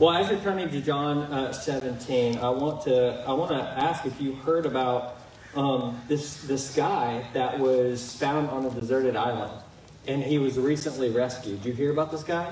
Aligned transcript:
Well, 0.00 0.12
as 0.12 0.30
you're 0.30 0.40
turning 0.40 0.70
to 0.70 0.80
John 0.80 1.30
uh, 1.30 1.52
17, 1.52 2.38
I 2.38 2.48
want 2.48 2.84
to 2.84 3.22
I 3.28 3.34
want 3.34 3.50
to 3.50 3.58
ask 3.58 4.06
if 4.06 4.18
you 4.18 4.32
heard 4.32 4.64
about 4.64 5.18
um, 5.54 6.00
this 6.08 6.40
this 6.44 6.74
guy 6.74 7.22
that 7.34 7.58
was 7.60 8.16
found 8.16 8.48
on 8.48 8.64
a 8.64 8.70
deserted 8.70 9.14
island, 9.14 9.52
and 10.06 10.22
he 10.22 10.38
was 10.38 10.58
recently 10.58 11.10
rescued. 11.10 11.62
Did 11.62 11.68
you 11.68 11.74
hear 11.74 11.90
about 11.90 12.10
this 12.10 12.22
guy? 12.22 12.50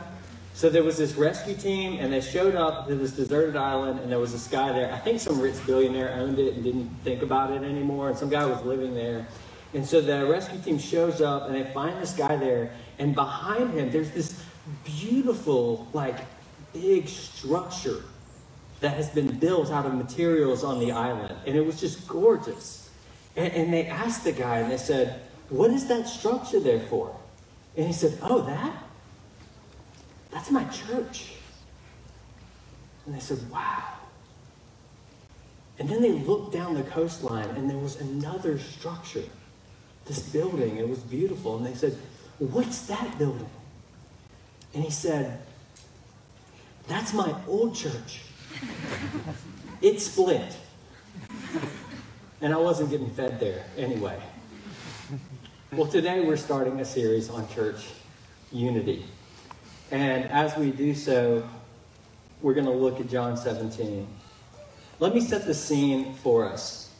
So 0.52 0.68
there 0.68 0.82
was 0.82 0.98
this 0.98 1.14
rescue 1.14 1.54
team, 1.54 1.98
and 2.00 2.12
they 2.12 2.20
showed 2.20 2.54
up 2.54 2.86
to 2.86 2.94
this 2.96 3.12
deserted 3.12 3.56
island, 3.56 4.00
and 4.00 4.12
there 4.12 4.18
was 4.18 4.32
this 4.32 4.46
guy 4.46 4.70
there. 4.72 4.92
I 4.92 4.98
think 4.98 5.18
some 5.18 5.40
rich 5.40 5.56
billionaire 5.64 6.12
owned 6.16 6.38
it 6.38 6.52
and 6.52 6.62
didn't 6.62 6.90
think 7.02 7.22
about 7.22 7.50
it 7.50 7.62
anymore, 7.62 8.10
and 8.10 8.18
some 8.18 8.28
guy 8.28 8.44
was 8.44 8.62
living 8.62 8.92
there. 8.92 9.26
And 9.72 9.86
so 9.86 10.02
the 10.02 10.26
rescue 10.26 10.60
team 10.60 10.78
shows 10.78 11.22
up, 11.22 11.46
and 11.46 11.54
they 11.54 11.72
find 11.72 11.98
this 11.98 12.12
guy 12.12 12.36
there, 12.36 12.74
and 12.98 13.14
behind 13.14 13.70
him, 13.70 13.90
there's 13.90 14.10
this 14.10 14.38
beautiful, 14.84 15.88
like 15.94 16.18
big 16.72 17.08
structure 17.08 18.02
that 18.80 18.94
has 18.94 19.08
been 19.10 19.38
built 19.38 19.70
out 19.70 19.86
of 19.86 19.94
materials 19.94 20.62
on 20.62 20.78
the 20.78 20.92
island. 20.92 21.34
And 21.46 21.56
it 21.56 21.64
was 21.64 21.80
just 21.80 22.06
gorgeous. 22.06 22.90
And, 23.36 23.52
and 23.52 23.72
they 23.72 23.86
asked 23.86 24.24
the 24.24 24.32
guy, 24.32 24.58
and 24.58 24.70
they 24.70 24.76
said, 24.76 25.20
What 25.48 25.70
is 25.70 25.86
that 25.88 26.08
structure 26.08 26.60
there 26.60 26.80
for? 26.80 27.14
And 27.76 27.86
he 27.86 27.92
said, 27.92 28.18
Oh, 28.22 28.42
that? 28.42 28.84
That's 30.30 30.50
my 30.50 30.64
church. 30.64 31.32
And 33.06 33.14
they 33.14 33.20
said, 33.20 33.38
Wow. 33.50 33.84
And 35.78 35.88
then 35.88 36.02
they 36.02 36.12
looked 36.12 36.52
down 36.52 36.74
the 36.74 36.82
coastline, 36.82 37.48
and 37.50 37.70
there 37.70 37.78
was 37.78 38.00
another 38.00 38.58
structure, 38.58 39.24
this 40.06 40.20
building. 40.20 40.76
It 40.76 40.88
was 40.88 40.98
beautiful. 40.98 41.56
And 41.56 41.66
they 41.66 41.74
said, 41.74 41.96
What's 42.38 42.86
that 42.86 43.18
building? 43.18 43.50
And 44.74 44.84
he 44.84 44.90
said, 44.90 45.40
that's 46.88 47.12
my 47.12 47.34
old 47.46 47.74
church. 47.74 48.22
It 49.80 50.00
split. 50.00 50.56
And 52.40 52.52
I 52.52 52.56
wasn't 52.56 52.90
getting 52.90 53.10
fed 53.10 53.38
there 53.38 53.64
anyway. 53.76 54.18
Well, 55.72 55.86
today 55.86 56.20
we're 56.20 56.36
starting 56.36 56.80
a 56.80 56.84
series 56.84 57.28
on 57.28 57.46
church 57.48 57.90
unity. 58.50 59.04
And 59.90 60.24
as 60.30 60.56
we 60.56 60.70
do 60.70 60.94
so, 60.94 61.46
we're 62.40 62.54
going 62.54 62.66
to 62.66 62.72
look 62.72 63.00
at 63.00 63.08
John 63.08 63.36
17. 63.36 64.06
Let 64.98 65.14
me 65.14 65.20
set 65.20 65.46
the 65.46 65.54
scene 65.54 66.14
for 66.14 66.50
us. 66.50 66.90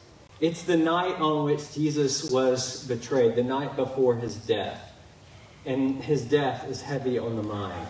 It's 0.41 0.63
the 0.63 0.77
night 0.77 1.17
on 1.17 1.45
which 1.45 1.75
Jesus 1.75 2.31
was 2.31 2.85
betrayed, 2.87 3.35
the 3.35 3.43
night 3.43 3.75
before 3.75 4.17
his 4.17 4.37
death. 4.37 4.93
And 5.67 6.03
his 6.03 6.23
death 6.23 6.69
is 6.69 6.83
heavy 6.83 7.19
on 7.19 7.37
the 7.37 7.43
mind 7.43 7.89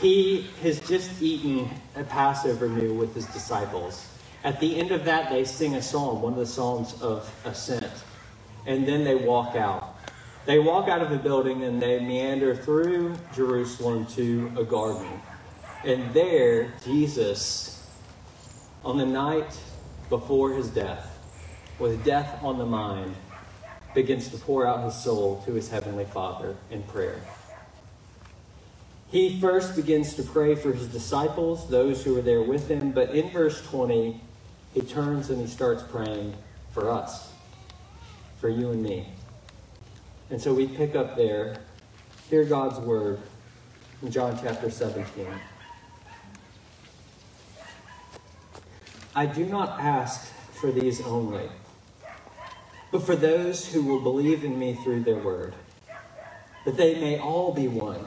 he 0.00 0.48
has 0.62 0.80
just 0.80 1.20
eaten 1.20 1.68
a 1.94 2.04
Passover 2.04 2.68
meal 2.68 2.94
with 2.94 3.14
his 3.14 3.26
disciples. 3.26 4.06
At 4.42 4.58
the 4.58 4.78
end 4.78 4.90
of 4.90 5.04
that, 5.04 5.30
they 5.30 5.44
sing 5.44 5.74
a 5.74 5.82
psalm, 5.82 6.22
one 6.22 6.32
of 6.32 6.38
the 6.38 6.46
Psalms 6.46 7.00
of 7.02 7.30
Ascent. 7.44 7.92
And 8.66 8.88
then 8.88 9.04
they 9.04 9.14
walk 9.14 9.56
out. 9.56 9.98
They 10.46 10.58
walk 10.58 10.88
out 10.88 11.02
of 11.02 11.10
the 11.10 11.18
building 11.18 11.64
and 11.64 11.80
they 11.80 12.00
meander 12.00 12.54
through 12.56 13.16
Jerusalem 13.34 14.06
to 14.06 14.50
a 14.58 14.64
garden. 14.64 15.20
And 15.84 16.12
there, 16.14 16.72
Jesus, 16.84 17.86
on 18.84 18.96
the 18.96 19.06
night 19.06 19.58
before 20.08 20.54
his 20.54 20.68
death, 20.68 21.18
with 21.78 22.04
death 22.04 22.42
on 22.42 22.58
the 22.58 22.66
mind, 22.66 23.14
begins 23.94 24.28
to 24.28 24.38
pour 24.38 24.66
out 24.66 24.84
his 24.84 24.94
soul 24.94 25.42
to 25.44 25.52
his 25.52 25.68
heavenly 25.68 26.04
Father 26.06 26.56
in 26.70 26.82
prayer. 26.84 27.20
He 29.10 29.40
first 29.40 29.74
begins 29.74 30.14
to 30.14 30.22
pray 30.22 30.54
for 30.54 30.72
his 30.72 30.86
disciples, 30.86 31.68
those 31.68 32.04
who 32.04 32.16
are 32.16 32.22
there 32.22 32.42
with 32.42 32.68
him, 32.68 32.92
but 32.92 33.10
in 33.10 33.30
verse 33.30 33.60
20, 33.66 34.20
he 34.72 34.80
turns 34.82 35.30
and 35.30 35.40
he 35.40 35.48
starts 35.48 35.82
praying 35.82 36.36
for 36.72 36.88
us, 36.88 37.32
for 38.38 38.48
you 38.48 38.70
and 38.70 38.80
me. 38.80 39.08
And 40.30 40.40
so 40.40 40.54
we 40.54 40.68
pick 40.68 40.94
up 40.94 41.16
there, 41.16 41.56
hear 42.28 42.44
God's 42.44 42.78
word 42.78 43.18
in 44.00 44.12
John 44.12 44.38
chapter 44.40 44.70
17. 44.70 45.26
I 49.16 49.26
do 49.26 49.44
not 49.44 49.80
ask 49.80 50.32
for 50.52 50.70
these 50.70 51.00
only, 51.00 51.48
but 52.92 53.02
for 53.02 53.16
those 53.16 53.66
who 53.66 53.82
will 53.82 54.00
believe 54.00 54.44
in 54.44 54.56
me 54.56 54.74
through 54.84 55.02
their 55.02 55.18
word, 55.18 55.56
that 56.64 56.76
they 56.76 56.94
may 57.00 57.18
all 57.18 57.52
be 57.52 57.66
one 57.66 58.06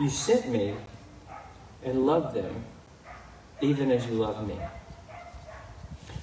you 0.00 0.10
sent 0.10 0.48
me 0.48 0.74
and 1.84 2.06
loved 2.06 2.36
them 2.36 2.64
even 3.60 3.90
as 3.90 4.06
you 4.06 4.14
love 4.14 4.46
me. 4.46 4.58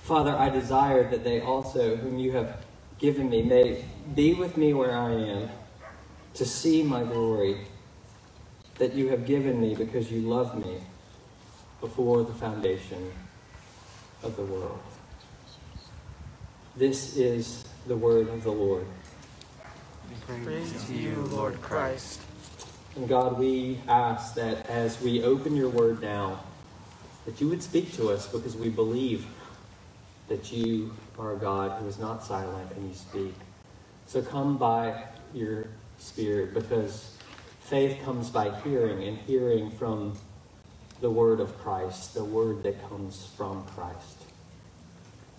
Father, 0.04 0.36
I 0.36 0.50
desire 0.50 1.10
that 1.10 1.24
they 1.24 1.42
also, 1.42 1.96
whom 1.96 2.20
you 2.20 2.34
have 2.34 2.64
given 3.00 3.30
me, 3.30 3.42
may 3.44 3.86
be 4.16 4.34
with 4.34 4.58
me 4.58 4.74
where 4.74 4.98
I 4.98 5.12
am 5.14 5.50
to 6.36 6.46
see 6.46 6.84
my 6.84 7.04
glory 7.04 7.68
that 8.78 8.94
you 8.94 9.10
have 9.10 9.26
given 9.26 9.62
me 9.62 9.76
because 9.76 10.12
you 10.12 10.22
loved 10.22 10.64
me 10.66 10.78
before 11.82 12.24
the 12.24 12.34
foundation 12.34 13.12
of 14.24 14.36
the 14.36 14.44
world. 14.44 14.80
This 16.76 17.18
is 17.18 17.66
the 17.88 17.96
word 17.98 18.30
of 18.30 18.44
the 18.44 18.52
Lord. 18.52 18.86
Praise 20.44 20.86
to 20.88 20.94
you, 20.96 21.16
Lord 21.32 21.62
Christ. 21.62 22.22
And 22.96 23.10
God, 23.10 23.40
we 23.40 23.80
ask 23.88 24.36
that 24.36 24.70
as 24.70 25.02
we 25.02 25.24
open 25.24 25.56
your 25.56 25.70
word 25.70 26.02
now, 26.02 26.40
that 27.26 27.42
you 27.42 27.50
would 27.50 27.64
speak 27.64 27.94
to 27.94 28.10
us 28.10 28.28
because 28.28 28.56
we 28.56 28.70
believe 28.70 29.26
that 30.28 30.52
you 30.52 30.94
are 31.18 31.34
a 31.34 31.38
God 31.38 31.80
who 31.80 31.88
is 31.88 31.98
not 31.98 32.24
silent 32.24 32.72
and 32.76 32.88
you 32.88 32.96
speak. 32.96 33.34
So 34.06 34.22
come 34.22 34.58
by 34.58 35.06
your 35.34 35.68
spirit 35.98 36.54
because 36.54 37.18
faith 37.62 38.04
comes 38.04 38.30
by 38.30 38.52
hearing 38.62 39.04
and 39.08 39.18
hearing 39.18 39.72
from 39.72 40.16
the 41.02 41.10
word 41.10 41.40
of 41.40 41.58
Christ, 41.60 42.14
the 42.14 42.24
word 42.24 42.64
that 42.64 42.88
comes 42.90 43.26
from 43.36 43.66
Christ. 43.76 44.24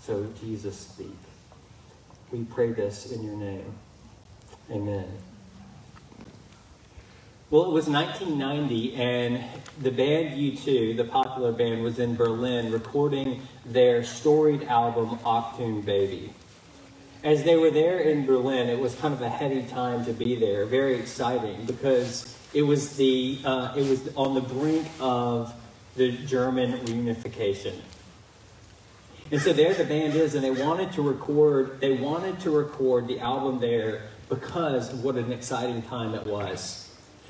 So 0.01 0.27
Jesus 0.41 0.77
speak. 0.77 1.17
We 2.33 2.45
pray 2.45 2.73
this 2.73 3.13
in 3.13 3.23
your 3.23 3.37
name. 3.37 3.73
Amen. 4.71 5.07
Well, 7.55 7.67
it 7.67 7.71
was 7.71 7.87
1990, 7.87 8.97
and 8.97 9.45
the 9.81 9.93
band 9.93 10.37
U2, 10.37 10.97
the 10.97 11.05
popular 11.05 11.53
band, 11.53 11.85
was 11.85 12.01
in 12.01 12.17
Berlin 12.17 12.73
recording 12.73 13.43
their 13.65 14.03
storied 14.03 14.65
album, 14.65 15.21
Achtung 15.25 15.85
Baby. 15.85 16.35
As 17.23 17.45
they 17.45 17.55
were 17.55 17.71
there 17.71 18.01
in 18.01 18.27
Berlin, 18.27 18.69
it 18.69 18.81
was 18.81 18.97
kind 18.97 19.15
of 19.15 19.23
a 19.23 19.29
heady 19.29 19.63
time 19.63 20.05
to 20.07 20.13
be 20.13 20.35
there, 20.35 20.67
very 20.67 20.97
exciting, 20.97 21.65
because 21.65 22.37
it 22.53 22.63
was, 22.63 22.97
the, 22.97 23.39
uh, 23.45 23.73
it 23.77 23.89
was 23.89 24.13
on 24.17 24.35
the 24.35 24.41
brink 24.41 24.89
of 24.99 25.55
the 25.95 26.11
German 26.27 26.73
reunification. 26.87 27.77
And 29.31 29.41
so 29.41 29.53
there 29.53 29.75
the 29.75 29.85
band 29.85 30.17
is, 30.17 30.35
and 30.35 30.43
they 30.43 30.51
wanted 30.51 30.91
to 30.95 31.03
record, 31.03 31.81
they 31.81 31.93
wanted 31.93 32.41
to 32.41 32.51
record 32.51 33.07
the 33.07 33.21
album 33.21 33.61
there 33.61 34.09
because 34.29 34.93
what 34.93 35.15
an 35.15 35.31
exciting 35.31 35.83
time 35.83 36.15
it 36.15 36.27
was 36.27 36.84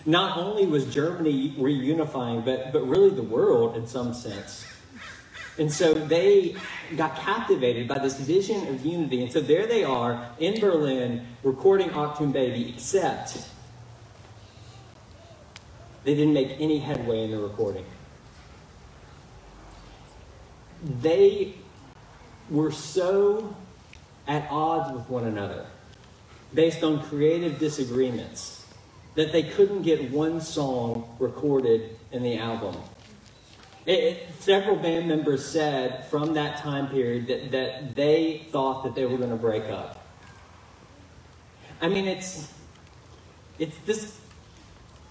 not 0.07 0.37
only 0.37 0.67
was 0.67 0.93
Germany 0.93 1.55
reunifying, 1.59 2.45
but, 2.45 2.73
but 2.73 2.87
really 2.87 3.11
the 3.11 3.23
world 3.23 3.77
in 3.77 3.87
some 3.87 4.13
sense. 4.13 4.67
And 5.59 5.73
so 5.73 5.95
they 5.95 6.57
got 6.97 7.17
captivated 7.17 7.87
by 7.87 7.99
this 7.99 8.19
vision 8.19 8.67
of 8.69 8.85
unity. 8.85 9.23
And 9.23 9.33
so 9.33 9.41
there 9.41 9.67
they 9.67 9.85
are 9.85 10.31
in 10.39 10.61
Berlin 10.61 11.27
recording 11.43 11.91
Achtung 11.91 12.33
Baby, 12.33 12.71
except 12.75 13.49
they 16.03 16.15
didn't 16.15 16.35
make 16.35 16.57
any 16.59 16.79
headway 16.81 17.25
in 17.25 17.31
the 17.31 17.39
recording. 17.39 17.87
They 21.01 21.55
were 22.51 22.73
so 22.73 23.55
at 24.27 24.49
odds 24.51 24.93
with 24.93 25.09
one 25.09 25.25
another 25.25 25.67
based 26.53 26.83
on 26.83 27.03
creative 27.03 27.59
disagreements 27.59 28.64
that 29.15 29.33
they 29.33 29.43
couldn't 29.43 29.83
get 29.83 30.11
one 30.11 30.41
song 30.41 31.17
recorded 31.19 31.97
in 32.13 32.23
the 32.23 32.37
album. 32.37 32.77
It, 33.87 33.93
it, 33.93 34.29
several 34.41 34.77
band 34.77 35.09
members 35.09 35.45
said 35.45 36.07
from 36.07 36.35
that 36.35 36.59
time 36.59 36.89
period 36.89 37.27
that, 37.27 37.51
that 37.53 37.95
they 37.95 38.47
thought 38.51 38.83
that 38.85 38.95
they 38.95 39.05
were 39.05 39.19
going 39.19 39.31
to 39.31 39.37
break 39.37 39.65
up. 39.65 40.05
I 41.81 41.89
mean, 41.89 42.07
it's 42.07 42.51
it's 43.59 43.77
this 43.85 44.19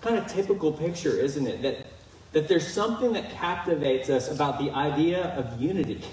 kind 0.01 0.17
of 0.17 0.27
typical 0.27 0.71
picture, 0.71 1.11
isn't 1.11 1.45
it? 1.45 1.61
That 1.61 1.85
that 2.33 2.47
there's 2.47 2.67
something 2.67 3.13
that 3.13 3.29
captivates 3.31 4.09
us 4.09 4.31
about 4.31 4.57
the 4.57 4.71
idea 4.71 5.25
of 5.37 5.61
unity 5.61 6.03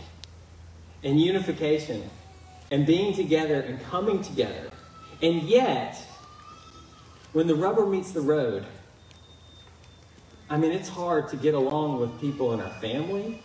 and 1.03 1.19
unification 1.19 2.09
and 2.71 2.87
being 2.87 3.15
together 3.15 3.61
and 3.63 3.83
coming 3.85 4.23
together. 4.23 4.71
And 5.23 5.43
yet, 5.43 5.97
when 7.33 7.47
the 7.47 7.55
rubber 7.55 7.87
meets 7.87 8.13
the 8.13 8.21
road, 8.21 8.67
I 10.49 10.57
mean, 10.57 10.73
it's 10.73 10.89
hard 10.89 11.29
to 11.29 11.37
get 11.37 11.55
along 11.55 12.01
with 12.01 12.21
people 12.21 12.53
in 12.53 12.61
our 12.61 12.81
family, 12.81 13.43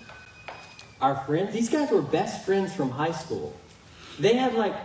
our 1.02 1.16
friends. 1.26 1.54
These 1.54 1.70
guys 1.70 1.92
were 1.92 2.02
best 2.02 2.46
friends 2.46 2.74
from 2.74 2.90
high 2.90 3.12
school. 3.12 3.56
They 4.20 4.36
had 4.36 4.56
like 4.56 4.76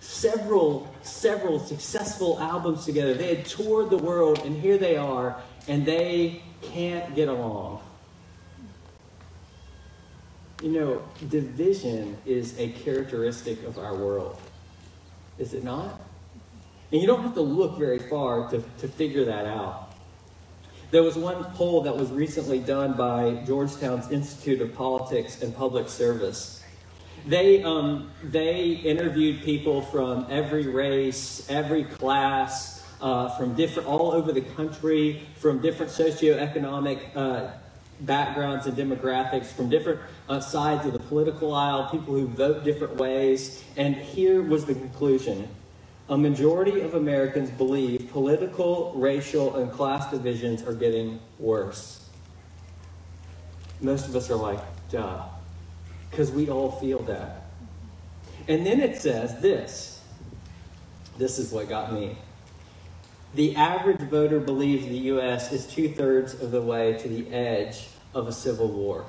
several, 0.00 0.92
several 1.02 1.60
successful 1.60 2.38
albums 2.40 2.84
together. 2.84 3.14
They 3.14 3.36
had 3.36 3.46
toured 3.46 3.90
the 3.90 3.98
world, 3.98 4.40
and 4.44 4.60
here 4.60 4.76
they 4.76 4.96
are, 4.96 5.40
and 5.68 5.86
they 5.86 6.42
can't 6.62 7.14
get 7.14 7.28
along. 7.28 7.80
You 10.62 10.70
know, 10.70 11.02
division 11.28 12.16
is 12.26 12.58
a 12.58 12.70
characteristic 12.70 13.62
of 13.62 13.78
our 13.78 13.94
world, 13.94 14.40
is 15.38 15.54
it 15.54 15.62
not? 15.62 16.00
And 16.90 17.00
you 17.00 17.06
don't 17.06 17.22
have 17.22 17.34
to 17.34 17.42
look 17.42 17.78
very 17.78 17.98
far 17.98 18.48
to, 18.50 18.62
to 18.78 18.88
figure 18.88 19.24
that 19.26 19.46
out. 19.46 19.92
There 20.90 21.02
was 21.02 21.16
one 21.16 21.44
poll 21.52 21.82
that 21.82 21.94
was 21.94 22.10
recently 22.10 22.60
done 22.60 22.94
by 22.94 23.42
Georgetown's 23.46 24.10
Institute 24.10 24.62
of 24.62 24.74
Politics 24.74 25.42
and 25.42 25.54
Public 25.54 25.90
Service. 25.90 26.64
They, 27.26 27.62
um, 27.62 28.10
they 28.22 28.70
interviewed 28.70 29.42
people 29.42 29.82
from 29.82 30.26
every 30.30 30.66
race, 30.66 31.46
every 31.50 31.84
class, 31.84 32.86
uh, 33.02 33.28
from 33.36 33.54
different, 33.54 33.86
all 33.86 34.12
over 34.12 34.32
the 34.32 34.40
country, 34.40 35.28
from 35.36 35.60
different 35.60 35.92
socioeconomic 35.92 37.00
uh, 37.14 37.50
backgrounds 38.00 38.66
and 38.66 38.74
demographics, 38.74 39.46
from 39.46 39.68
different 39.68 40.00
uh, 40.30 40.40
sides 40.40 40.86
of 40.86 40.94
the 40.94 40.98
political 40.98 41.54
aisle, 41.54 41.90
people 41.90 42.14
who 42.14 42.26
vote 42.28 42.64
different 42.64 42.96
ways. 42.96 43.62
And 43.76 43.94
here 43.94 44.40
was 44.40 44.64
the 44.64 44.74
conclusion 44.74 45.48
a 46.08 46.16
majority 46.16 46.80
of 46.80 46.94
Americans 46.94 47.50
believe 47.50 48.08
political, 48.10 48.92
racial, 48.96 49.56
and 49.56 49.70
class 49.70 50.10
divisions 50.10 50.62
are 50.62 50.74
getting 50.74 51.20
worse. 51.38 52.08
Most 53.80 54.08
of 54.08 54.16
us 54.16 54.30
are 54.30 54.36
like, 54.36 54.60
duh, 54.90 55.22
because 56.10 56.30
we 56.30 56.48
all 56.48 56.72
feel 56.72 57.00
that. 57.00 57.44
And 58.48 58.64
then 58.64 58.80
it 58.80 59.00
says 59.00 59.40
this 59.40 60.02
this 61.18 61.38
is 61.38 61.52
what 61.52 61.68
got 61.68 61.92
me. 61.92 62.16
The 63.34 63.56
average 63.56 64.00
voter 64.00 64.40
believes 64.40 64.86
the 64.86 64.96
U.S. 65.12 65.52
is 65.52 65.66
two 65.66 65.88
thirds 65.88 66.40
of 66.40 66.50
the 66.50 66.62
way 66.62 66.96
to 66.96 67.08
the 67.08 67.28
edge 67.30 67.88
of 68.14 68.28
a 68.28 68.32
civil 68.32 68.68
war. 68.68 69.04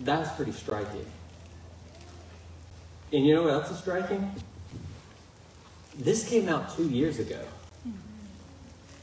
That's 0.00 0.34
pretty 0.36 0.52
striking. 0.52 1.06
And 3.12 3.26
you 3.26 3.34
know 3.34 3.42
what 3.42 3.52
else 3.52 3.70
is 3.70 3.78
striking? 3.78 4.30
This 5.98 6.28
came 6.28 6.48
out 6.48 6.74
two 6.76 6.88
years 6.88 7.18
ago, 7.18 7.40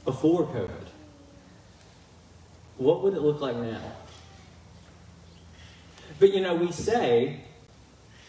before 0.06 0.45
COVID. 0.45 0.88
What 2.77 3.04
would 3.04 3.13
it 3.13 3.21
look 3.21 3.42
like 3.42 3.57
now? 3.57 3.81
But 6.19 6.33
you 6.33 6.42
know, 6.42 6.56
we 6.56 6.71
say 6.71 7.42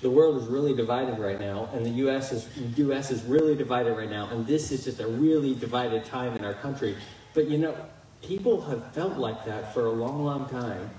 the 0.02 0.10
world 0.10 0.42
is 0.42 0.48
really 0.48 0.74
divided 0.74 1.18
right 1.18 1.40
now, 1.40 1.68
and 1.72 1.86
the 1.86 1.90
U.S. 1.90 2.32
is 2.32 2.48
U.S. 2.78 3.10
is 3.10 3.22
really 3.22 3.54
divided 3.54 3.96
right 3.96 4.10
now, 4.10 4.28
and 4.30 4.46
this 4.46 4.70
is 4.72 4.84
just 4.84 5.00
a 5.00 5.06
really 5.06 5.54
divided 5.54 6.04
time 6.04 6.36
in 6.36 6.44
our 6.44 6.54
country. 6.54 6.96
But 7.34 7.48
you 7.48 7.58
know, 7.58 7.76
people 8.22 8.60
have 8.62 8.92
felt 8.92 9.16
like 9.16 9.44
that 9.44 9.72
for 9.72 9.86
a 9.86 9.90
long, 9.90 10.24
long 10.24 10.48
time. 10.48 10.90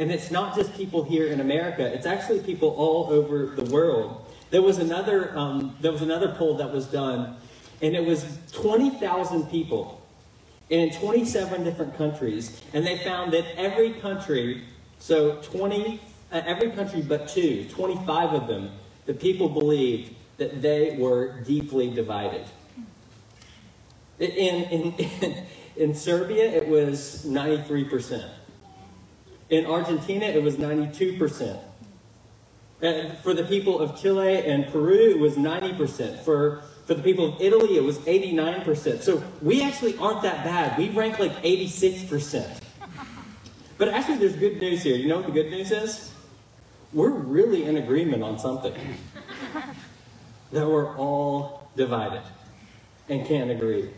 And 0.00 0.10
it's 0.10 0.30
not 0.30 0.56
just 0.56 0.74
people 0.74 1.04
here 1.04 1.26
in 1.26 1.40
America, 1.40 1.84
it's 1.84 2.06
actually 2.06 2.40
people 2.40 2.70
all 2.70 3.12
over 3.12 3.54
the 3.54 3.70
world. 3.70 4.24
There 4.48 4.62
was 4.62 4.78
another, 4.78 5.36
um, 5.36 5.76
there 5.82 5.92
was 5.92 6.00
another 6.00 6.34
poll 6.38 6.56
that 6.56 6.72
was 6.72 6.86
done, 6.86 7.36
and 7.82 7.94
it 7.94 8.04
was 8.04 8.24
20,000 8.52 9.50
people 9.50 10.00
in 10.70 10.90
27 10.90 11.64
different 11.64 11.98
countries. 11.98 12.62
And 12.72 12.86
they 12.86 12.96
found 12.96 13.34
that 13.34 13.44
every 13.58 13.92
country, 13.92 14.64
so 15.00 15.36
20, 15.42 16.00
uh, 16.32 16.42
every 16.46 16.70
country 16.70 17.02
but 17.02 17.28
two, 17.28 17.66
25 17.68 18.32
of 18.32 18.46
them, 18.46 18.70
the 19.04 19.12
people 19.12 19.50
believed 19.50 20.14
that 20.38 20.62
they 20.62 20.96
were 20.96 21.40
deeply 21.42 21.90
divided. 21.90 22.46
In, 24.18 24.30
in, 24.30 24.92
in, 24.94 25.46
in 25.76 25.94
Serbia, 25.94 26.50
it 26.50 26.66
was 26.66 27.26
93%. 27.26 28.30
In 29.50 29.66
Argentina, 29.66 30.26
it 30.26 30.42
was 30.42 30.56
92%. 30.56 31.60
And 32.82 33.18
for 33.18 33.34
the 33.34 33.44
people 33.44 33.78
of 33.78 34.00
Chile 34.00 34.46
and 34.46 34.66
Peru, 34.68 35.10
it 35.10 35.18
was 35.18 35.34
90%. 35.34 36.20
For, 36.20 36.62
for 36.86 36.94
the 36.94 37.02
people 37.02 37.34
of 37.34 37.40
Italy, 37.40 37.76
it 37.76 37.82
was 37.82 37.98
89%. 37.98 39.02
So 39.02 39.22
we 39.42 39.62
actually 39.62 39.98
aren't 39.98 40.22
that 40.22 40.44
bad. 40.44 40.78
We 40.78 40.88
rank 40.90 41.18
like 41.18 41.32
86%. 41.42 42.60
But 43.76 43.88
actually, 43.88 44.18
there's 44.18 44.36
good 44.36 44.60
news 44.60 44.82
here. 44.82 44.96
You 44.96 45.08
know 45.08 45.16
what 45.16 45.26
the 45.26 45.32
good 45.32 45.50
news 45.50 45.70
is? 45.72 46.12
We're 46.92 47.10
really 47.10 47.64
in 47.64 47.76
agreement 47.76 48.22
on 48.22 48.38
something. 48.38 48.74
that 50.52 50.66
we're 50.66 50.96
all 50.96 51.68
divided 51.76 52.22
and 53.08 53.26
can't 53.26 53.50
agree. 53.50 53.90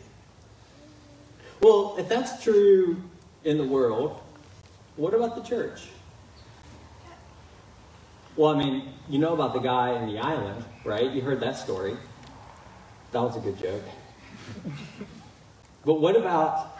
Well, 1.60 1.96
if 1.99 2.08
that's 2.08 2.43
true 2.43 3.02
in 3.44 3.58
the 3.58 3.64
world, 3.64 4.22
what 4.97 5.15
about 5.15 5.37
the 5.37 5.43
church? 5.43 5.89
Well, 8.37 8.55
I 8.55 8.59
mean, 8.59 8.89
you 9.09 9.19
know 9.19 9.35
about 9.35 9.53
the 9.53 9.61
guy 9.61 9.93
in 9.93 10.06
the 10.06 10.19
island, 10.19 10.65
right? 10.85 11.11
You 11.11 11.21
heard 11.21 11.41
that 11.41 11.56
story. 11.56 11.97
That 13.12 13.21
was 13.21 13.37
a 13.37 13.41
good 13.41 13.59
joke. 13.59 13.83
but 15.85 16.00
what 16.00 16.17
about 16.17 16.79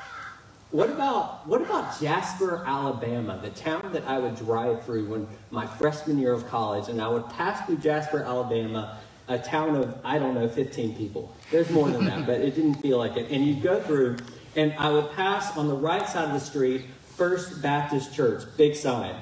what 0.71 0.89
about 0.89 1.47
what 1.47 1.61
about 1.61 2.01
Jasper, 2.01 2.65
Alabama, 2.67 3.39
the 3.43 3.51
town 3.51 3.93
that 3.93 4.05
I 4.05 4.19
would 4.19 4.37
drive 4.37 4.83
through 4.85 5.07
when 5.07 5.29
my 5.51 5.67
freshman 5.67 6.19
year 6.19 6.33
of 6.33 6.49
college, 6.49 6.89
and 6.89 7.03
I 7.03 7.09
would 7.09 7.29
pass 7.29 7.67
through 7.67 7.77
Jasper, 7.77 8.23
Alabama, 8.23 8.99
a 9.29 9.39
town 9.39 9.77
of 9.77 9.95
I 10.03 10.19
don't 10.19 10.35
know, 10.35 10.49
15 10.49 10.97
people. 10.97 11.37
There's 11.51 11.69
more 11.69 11.91
than 11.91 12.07
that, 12.07 12.27
but 12.27 12.41
it 12.41 12.55
didn't 12.55 12.77
feel 12.77 12.97
like 12.97 13.19
it. 13.19 13.31
And 13.31 13.45
you'd 13.45 13.63
go 13.63 13.79
through, 13.83 14.17
and 14.57 14.73
I 14.79 14.91
would 14.91 15.13
pass 15.13 15.55
on 15.59 15.69
the 15.69 15.77
right 15.77 16.09
side 16.09 16.25
of 16.25 16.33
the 16.33 16.41
street 16.41 16.87
First 17.17 17.63
Baptist 17.63 18.15
Church, 18.15 18.45
big 18.57 18.75
sign. 18.75 19.15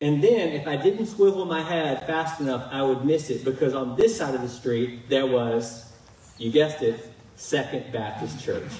And 0.00 0.22
then, 0.22 0.48
if 0.48 0.66
I 0.66 0.76
didn't 0.76 1.06
swivel 1.06 1.44
my 1.44 1.62
head 1.62 2.06
fast 2.06 2.40
enough, 2.40 2.68
I 2.72 2.82
would 2.82 3.04
miss 3.04 3.28
it 3.30 3.44
because 3.44 3.74
on 3.74 3.96
this 3.96 4.16
side 4.16 4.34
of 4.34 4.40
the 4.40 4.48
street, 4.48 5.08
there 5.08 5.26
was, 5.26 5.92
you 6.38 6.50
guessed 6.50 6.82
it, 6.82 7.12
Second 7.36 7.92
Baptist 7.92 8.42
Church. 8.42 8.70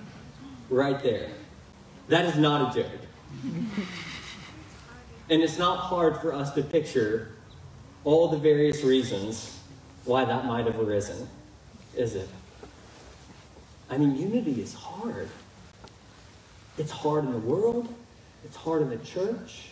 right 0.70 1.02
there. 1.02 1.28
That 2.08 2.24
is 2.24 2.36
not 2.36 2.76
a 2.76 2.82
joke. 2.82 2.90
And 5.30 5.42
it's 5.42 5.58
not 5.58 5.76
hard 5.76 6.16
for 6.18 6.32
us 6.32 6.52
to 6.54 6.62
picture 6.62 7.34
all 8.04 8.28
the 8.28 8.38
various 8.38 8.82
reasons 8.82 9.58
why 10.04 10.24
that 10.24 10.46
might 10.46 10.66
have 10.66 10.78
arisen, 10.78 11.28
is 11.96 12.14
it? 12.14 12.28
I 13.88 13.98
mean, 13.98 14.16
unity 14.16 14.60
is 14.60 14.74
hard. 14.74 15.28
It's 16.78 16.90
hard 16.90 17.24
in 17.24 17.32
the 17.32 17.38
world, 17.38 17.92
it's 18.44 18.56
hard 18.56 18.82
in 18.82 18.90
the 18.90 18.98
church. 18.98 19.68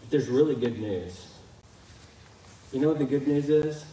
But 0.00 0.10
there's 0.10 0.28
really 0.28 0.54
good 0.54 0.78
news. 0.78 1.26
You 2.72 2.80
know 2.80 2.88
what 2.88 2.98
the 2.98 3.04
good 3.04 3.28
news 3.28 3.48
is? 3.48 3.84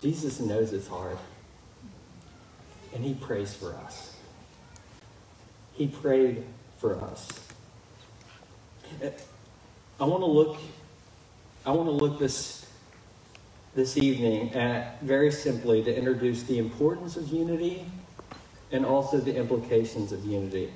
Jesus 0.00 0.40
knows 0.40 0.72
it's 0.72 0.88
hard. 0.88 1.18
And 2.94 3.04
he 3.04 3.14
prays 3.14 3.54
for 3.54 3.74
us. 3.74 4.16
He 5.74 5.86
prayed 5.86 6.44
for 6.78 6.96
us. 7.02 7.28
I 10.00 10.04
want 10.04 10.22
to 10.22 10.26
look 10.26 10.56
I 11.64 11.72
want 11.72 11.88
to 11.88 11.92
look 11.92 12.18
this 12.18 12.66
this 13.74 13.96
evening 13.96 14.52
at 14.54 15.00
very 15.02 15.30
simply 15.30 15.82
to 15.84 15.96
introduce 15.96 16.42
the 16.44 16.58
importance 16.58 17.16
of 17.16 17.28
unity 17.28 17.86
and 18.72 18.84
also 18.84 19.18
the 19.18 19.34
implications 19.34 20.12
of 20.12 20.24
unity. 20.24 20.72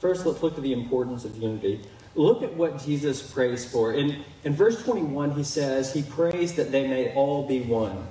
First, 0.00 0.26
let's 0.26 0.42
look 0.42 0.56
at 0.56 0.62
the 0.62 0.72
importance 0.72 1.24
of 1.24 1.36
unity. 1.36 1.80
Look 2.14 2.42
at 2.42 2.54
what 2.54 2.84
Jesus 2.84 3.22
prays 3.22 3.64
for. 3.64 3.94
In, 3.94 4.24
in 4.44 4.54
verse 4.54 4.82
21, 4.82 5.32
he 5.32 5.44
says, 5.44 5.94
He 5.94 6.02
prays 6.02 6.54
that 6.54 6.72
they 6.72 6.86
may 6.86 7.14
all 7.14 7.46
be 7.46 7.62
one. 7.62 8.06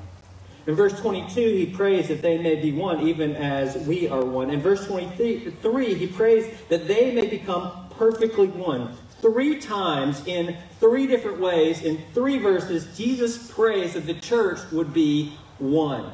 In 0.67 0.75
verse 0.75 0.99
22, 0.99 1.41
he 1.41 1.65
prays 1.65 2.07
that 2.09 2.21
they 2.21 2.37
may 2.37 2.55
be 2.55 2.71
one, 2.71 3.07
even 3.07 3.35
as 3.35 3.75
we 3.87 4.07
are 4.07 4.23
one. 4.23 4.51
In 4.51 4.61
verse 4.61 4.85
23, 4.85 5.95
he 5.95 6.07
prays 6.07 6.53
that 6.69 6.87
they 6.87 7.13
may 7.13 7.25
become 7.27 7.89
perfectly 7.97 8.47
one. 8.47 8.95
Three 9.21 9.59
times 9.59 10.25
in 10.27 10.55
three 10.79 11.07
different 11.07 11.39
ways, 11.39 11.81
in 11.81 12.03
three 12.13 12.37
verses, 12.37 12.95
Jesus 12.95 13.51
prays 13.51 13.93
that 13.93 14.05
the 14.05 14.13
church 14.13 14.59
would 14.71 14.93
be 14.93 15.33
one. 15.57 16.11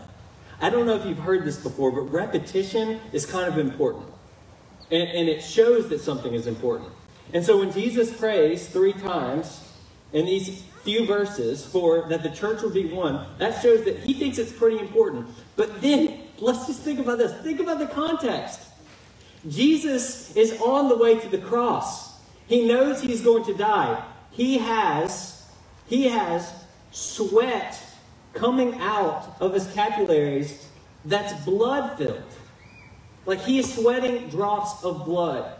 I 0.60 0.70
don't 0.70 0.86
know 0.86 0.96
if 0.96 1.06
you've 1.06 1.20
heard 1.20 1.46
this 1.46 1.58
before, 1.58 1.92
but 1.92 2.12
repetition 2.12 3.00
is 3.12 3.26
kind 3.26 3.48
of 3.48 3.58
important. 3.58 4.06
And, 4.90 5.10
and 5.10 5.30
it 5.30 5.42
shows 5.42 5.90
that 5.90 6.02
something 6.02 6.34
is 6.34 6.48
important. 6.48 6.92
And 7.34 7.46
so 7.46 7.60
when 7.60 7.72
Jesus 7.72 8.16
prays 8.16 8.68
three 8.68 8.94
times 8.94 9.64
in 10.14 10.26
these 10.26 10.64
few 10.84 11.06
verses 11.06 11.66
for 11.66 12.08
that 12.10 12.24
the 12.24 12.30
church 12.30 12.62
will 12.62 12.72
be 12.72 12.86
one, 12.86 13.26
that 13.38 13.62
shows 13.62 13.84
that 13.84 14.00
he 14.00 14.14
thinks 14.14 14.38
it's 14.38 14.52
pretty 14.52 14.80
important. 14.80 15.28
But 15.56 15.82
then 15.82 16.22
let's 16.40 16.66
just 16.66 16.82
think 16.82 17.00
about 17.00 17.18
this. 17.18 17.34
Think 17.44 17.60
about 17.60 17.80
the 17.80 17.88
context. 17.88 18.62
Jesus 19.48 20.36
is 20.36 20.60
on 20.62 20.90
the 20.90 20.98
way 20.98 21.20
to 21.20 21.28
the 21.28 21.38
cross. 21.38 22.20
He 22.48 22.66
knows 22.66 23.02
he's 23.02 23.22
going 23.22 23.44
to 23.46 23.54
die. 23.54 24.04
He 24.32 24.58
has 24.58 25.46
he 25.88 26.08
has 26.10 26.54
sweat 26.92 27.82
coming 28.34 28.80
out 28.80 29.36
of 29.40 29.54
his 29.54 29.72
capillaries 29.74 30.68
that's 31.06 31.34
blood 31.46 31.98
filled. 31.98 32.24
Like 33.26 33.40
he 33.42 33.60
is 33.60 33.74
sweating 33.74 34.30
drops 34.30 34.84
of 34.84 35.06
blood. 35.06 35.54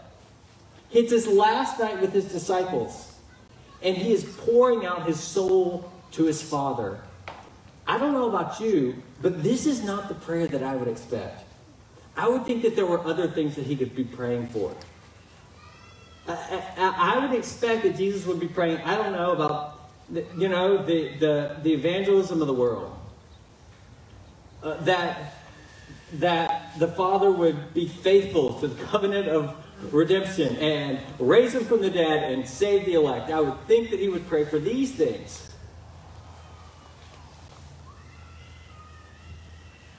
It's 0.90 1.12
his 1.12 1.26
last 1.26 1.78
night 1.78 2.00
with 2.00 2.12
his 2.12 2.24
disciples, 2.26 3.12
and 3.82 3.96
he 3.96 4.12
is 4.12 4.24
pouring 4.24 4.86
out 4.86 5.06
his 5.06 5.20
soul 5.20 5.90
to 6.12 6.24
his 6.24 6.40
Father. 6.40 7.00
I 7.86 7.98
don't 7.98 8.12
know 8.12 8.28
about 8.28 8.60
you, 8.60 9.02
but 9.20 9.42
this 9.42 9.66
is 9.66 9.82
not 9.82 10.08
the 10.08 10.14
prayer 10.14 10.46
that 10.46 10.62
I 10.62 10.76
would 10.76 10.88
expect. 10.88 11.44
I 12.16 12.28
would 12.28 12.44
think 12.44 12.62
that 12.62 12.74
there 12.74 12.86
were 12.86 13.00
other 13.04 13.28
things 13.28 13.54
that 13.56 13.64
he 13.64 13.76
could 13.76 13.94
be 13.94 14.04
praying 14.04 14.48
for. 14.48 14.74
I, 16.26 16.62
I, 16.76 17.14
I 17.14 17.26
would 17.26 17.36
expect 17.36 17.84
that 17.84 17.96
Jesus 17.96 18.26
would 18.26 18.40
be 18.40 18.48
praying, 18.48 18.78
I 18.78 18.96
don't 18.96 19.12
know, 19.12 19.32
about, 19.32 19.77
you 20.10 20.48
know, 20.48 20.84
the, 20.84 21.16
the, 21.18 21.56
the 21.62 21.72
evangelism 21.72 22.40
of 22.40 22.46
the 22.46 22.54
world. 22.54 22.94
Uh, 24.62 24.74
that, 24.84 25.34
that 26.14 26.78
the 26.78 26.88
Father 26.88 27.30
would 27.30 27.74
be 27.74 27.86
faithful 27.86 28.58
to 28.60 28.68
the 28.68 28.84
covenant 28.86 29.28
of 29.28 29.54
redemption 29.92 30.56
and 30.56 30.98
raise 31.18 31.54
him 31.54 31.64
from 31.64 31.80
the 31.80 31.90
dead 31.90 32.32
and 32.32 32.46
save 32.48 32.84
the 32.86 32.94
elect. 32.94 33.30
I 33.30 33.40
would 33.40 33.60
think 33.66 33.90
that 33.90 34.00
he 34.00 34.08
would 34.08 34.26
pray 34.28 34.44
for 34.44 34.58
these 34.58 34.92
things. 34.92 35.44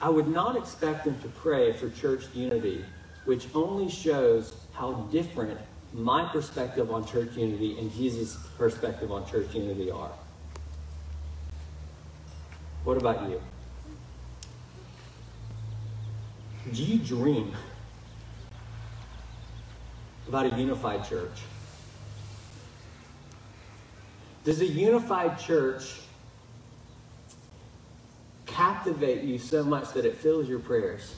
I 0.02 0.08
would 0.08 0.28
not 0.28 0.56
expect 0.56 1.06
him 1.06 1.18
to 1.20 1.28
pray 1.28 1.72
for 1.72 1.90
church 1.90 2.24
unity, 2.34 2.84
which 3.26 3.46
only 3.54 3.90
shows 3.90 4.54
how 4.72 4.92
different 5.12 5.60
my 5.92 6.28
perspective 6.32 6.92
on 6.92 7.06
church 7.06 7.36
unity 7.36 7.78
and 7.78 7.92
Jesus' 7.92 8.36
perspective 8.56 9.10
on 9.10 9.28
church 9.28 9.54
unity 9.54 9.90
are. 9.90 10.10
What 12.84 12.96
about 12.96 13.28
you? 13.28 13.40
Do 16.72 16.82
you 16.82 16.98
dream 16.98 17.54
about 20.28 20.52
a 20.52 20.56
unified 20.56 21.04
church? 21.08 21.40
Does 24.44 24.60
a 24.60 24.66
unified 24.66 25.38
church 25.38 26.00
captivate 28.46 29.24
you 29.24 29.38
so 29.38 29.64
much 29.64 29.92
that 29.92 30.04
it 30.04 30.16
fills 30.16 30.48
your 30.48 30.60
prayers? 30.60 31.14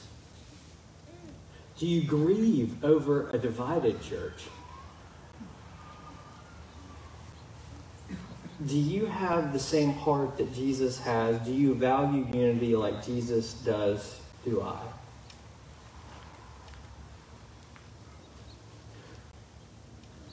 Do 1.79 1.87
you 1.87 2.02
grieve 2.02 2.83
over 2.85 3.31
a 3.31 3.38
divided 3.38 4.00
church? 4.02 4.45
Do 8.66 8.78
you 8.78 9.07
have 9.07 9.52
the 9.52 9.59
same 9.59 9.92
heart 9.92 10.37
that 10.37 10.54
Jesus 10.54 10.99
has? 11.00 11.38
Do 11.40 11.52
you 11.52 11.75
value 11.75 12.26
unity 12.33 12.76
like 12.76 13.04
Jesus 13.04 13.54
does? 13.54 14.21
Do 14.45 14.62
I? 14.62 14.78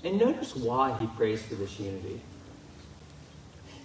And 0.03 0.17
notice 0.17 0.55
why 0.55 0.97
he 0.99 1.07
prays 1.07 1.41
for 1.41 1.55
this 1.55 1.79
unity. 1.79 2.21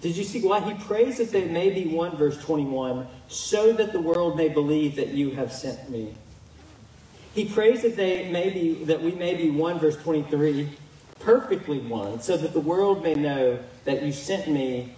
Did 0.01 0.17
you 0.17 0.25
see 0.25 0.43
why 0.43 0.61
he 0.61 0.75
prays 0.85 1.17
that 1.19 1.33
they 1.33 1.47
may 1.47 1.71
be 1.71 1.87
one, 1.87 2.17
verse 2.17 2.37
21, 2.45 3.07
so 3.29 3.73
that 3.73 3.93
the 3.93 4.01
world 4.01 4.37
may 4.37 4.49
believe 4.49 4.97
that 4.97 5.09
you 5.09 5.31
have 5.31 5.51
sent 5.51 5.89
me? 5.89 6.15
He 7.35 7.47
prays 7.47 7.83
that 7.83 7.97
they 7.97 8.31
may 8.31 8.51
be 8.51 8.85
that 8.85 9.03
we 9.03 9.13
may 9.13 9.35
be 9.35 9.51
one, 9.51 9.79
verse 9.79 9.97
23, 9.97 10.69
perfectly 11.25 11.79
one, 11.79 12.21
so 12.21 12.37
that 12.37 12.53
the 12.53 12.61
world 12.61 13.03
may 13.03 13.15
know 13.15 13.59
that 13.85 14.03
you 14.03 14.13
sent 14.13 14.47
me 14.47 14.95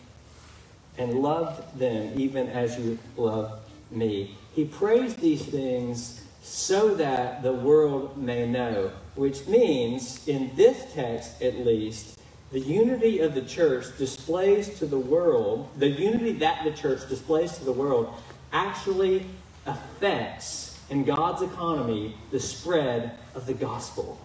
and 0.99 1.15
loved 1.15 1.79
them 1.79 2.13
even 2.19 2.49
as 2.49 2.79
you 2.79 2.99
love 3.17 3.61
me. 3.91 4.37
He 4.53 4.65
prays 4.65 5.15
these 5.15 5.45
things 5.45 6.23
so 6.43 6.95
that 6.95 7.43
the 7.43 7.53
world 7.53 8.17
may 8.17 8.47
know, 8.47 8.91
which 9.15 9.47
means, 9.47 10.27
in 10.27 10.51
this 10.57 10.93
text 10.95 11.43
at 11.43 11.65
least, 11.65 12.19
the 12.53 12.61
unity 12.61 13.19
of 13.21 13.35
the 13.35 13.43
church 13.43 13.85
displays 13.99 14.79
to 14.79 14.87
the 14.87 14.99
world, 14.99 15.69
the 15.79 15.89
unity 15.89 16.33
that 16.33 16.65
the 16.65 16.71
church 16.73 17.09
displays 17.09 17.59
to 17.59 17.65
the 17.65 17.73
world 17.73 18.13
actually 18.53 19.27
affects, 19.67 20.79
in 20.89 21.05
God's 21.05 21.43
economy, 21.43 22.17
the 22.31 22.39
spread 22.39 23.19
of 23.35 23.47
the 23.47 23.55
gospel. 23.55 24.19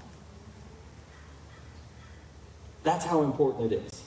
That's 2.84 3.06
how 3.06 3.24
important 3.24 3.72
it 3.72 3.84
is. 3.86 4.04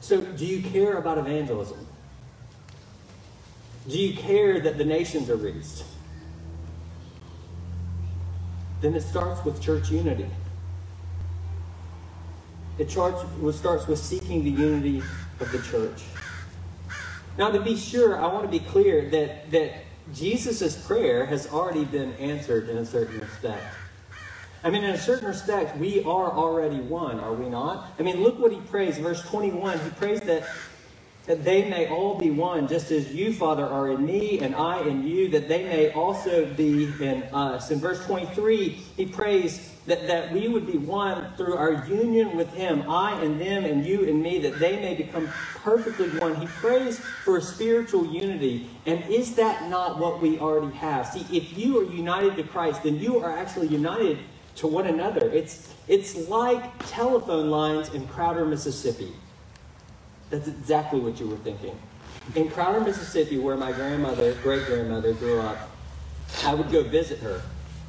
So, 0.00 0.20
do 0.20 0.46
you 0.46 0.62
care 0.62 0.96
about 0.96 1.18
evangelism? 1.18 1.86
Do 3.88 3.98
you 3.98 4.16
care 4.16 4.60
that 4.60 4.78
the 4.78 4.84
nations 4.84 5.28
are 5.28 5.36
reached? 5.36 5.84
then 8.80 8.94
it 8.94 9.02
starts 9.02 9.44
with 9.44 9.60
church 9.60 9.90
unity. 9.90 10.26
It 12.78 12.90
starts, 12.90 13.22
with 13.42 13.98
seeking 13.98 14.42
the 14.42 14.50
unity 14.50 15.02
of 15.38 15.52
the 15.52 15.60
church. 15.62 16.02
Now, 17.36 17.50
to 17.50 17.60
be 17.60 17.76
sure, 17.76 18.18
I 18.18 18.26
want 18.32 18.44
to 18.44 18.50
be 18.50 18.64
clear 18.64 19.10
that, 19.10 19.50
that 19.50 19.84
Jesus' 20.14 20.76
prayer 20.86 21.26
has 21.26 21.46
already 21.48 21.84
been 21.84 22.14
answered 22.14 22.70
in 22.70 22.78
a 22.78 22.86
certain 22.86 23.20
respect. 23.20 23.62
I 24.62 24.70
mean, 24.70 24.84
in 24.84 24.90
a 24.90 24.98
certain 24.98 25.28
respect, 25.28 25.76
we 25.78 26.00
are 26.04 26.32
already 26.32 26.80
one, 26.80 27.18
are 27.20 27.32
we 27.32 27.48
not? 27.48 27.92
I 27.98 28.02
mean, 28.02 28.22
look 28.22 28.38
what 28.38 28.52
he 28.52 28.60
prays. 28.60 28.98
Verse 28.98 29.22
21, 29.22 29.78
he 29.78 29.90
prays 29.90 30.20
that 30.22 30.46
that 31.26 31.44
they 31.44 31.68
may 31.68 31.86
all 31.86 32.18
be 32.18 32.30
one, 32.30 32.66
just 32.66 32.90
as 32.90 33.14
you, 33.14 33.32
Father, 33.32 33.64
are 33.64 33.90
in 33.92 34.04
me 34.04 34.40
and 34.40 34.54
I 34.54 34.80
in 34.80 35.06
you, 35.06 35.28
that 35.28 35.48
they 35.48 35.62
may 35.64 35.92
also 35.92 36.46
be 36.54 36.84
in 37.00 37.22
us. 37.32 37.70
In 37.70 37.78
verse 37.78 38.04
23, 38.06 38.70
he 38.96 39.06
prays 39.06 39.72
that, 39.86 40.08
that 40.08 40.32
we 40.32 40.48
would 40.48 40.66
be 40.66 40.78
one 40.78 41.32
through 41.36 41.54
our 41.54 41.86
union 41.86 42.36
with 42.36 42.52
him, 42.54 42.82
I 42.90 43.20
and 43.22 43.40
them 43.40 43.64
and 43.64 43.86
you 43.86 44.08
and 44.08 44.20
me, 44.20 44.40
that 44.40 44.58
they 44.58 44.76
may 44.76 44.94
become 44.94 45.28
perfectly 45.56 46.08
one. 46.18 46.34
He 46.34 46.46
prays 46.46 46.98
for 46.98 47.36
a 47.36 47.42
spiritual 47.42 48.06
unity. 48.06 48.68
And 48.86 49.04
is 49.04 49.34
that 49.36 49.68
not 49.68 49.98
what 49.98 50.20
we 50.20 50.38
already 50.38 50.74
have? 50.78 51.06
See, 51.06 51.26
if 51.30 51.56
you 51.56 51.80
are 51.80 51.92
united 51.92 52.36
to 52.38 52.42
Christ, 52.42 52.82
then 52.82 52.98
you 52.98 53.18
are 53.18 53.30
actually 53.30 53.68
united 53.68 54.18
to 54.60 54.66
one 54.66 54.86
another. 54.86 55.30
It's, 55.30 55.72
it's 55.88 56.28
like 56.28 56.62
telephone 56.90 57.50
lines 57.50 57.88
in 57.94 58.06
Crowder, 58.08 58.44
Mississippi. 58.44 59.12
That's 60.28 60.48
exactly 60.48 61.00
what 61.00 61.18
you 61.18 61.28
were 61.28 61.38
thinking. 61.38 61.76
In 62.36 62.50
Crowder, 62.50 62.80
Mississippi, 62.80 63.38
where 63.38 63.56
my 63.56 63.72
grandmother, 63.72 64.34
great 64.42 64.66
grandmother, 64.66 65.14
grew 65.14 65.40
up, 65.40 65.70
I 66.44 66.54
would 66.54 66.70
go 66.70 66.82
visit 66.82 67.20
her. 67.20 67.40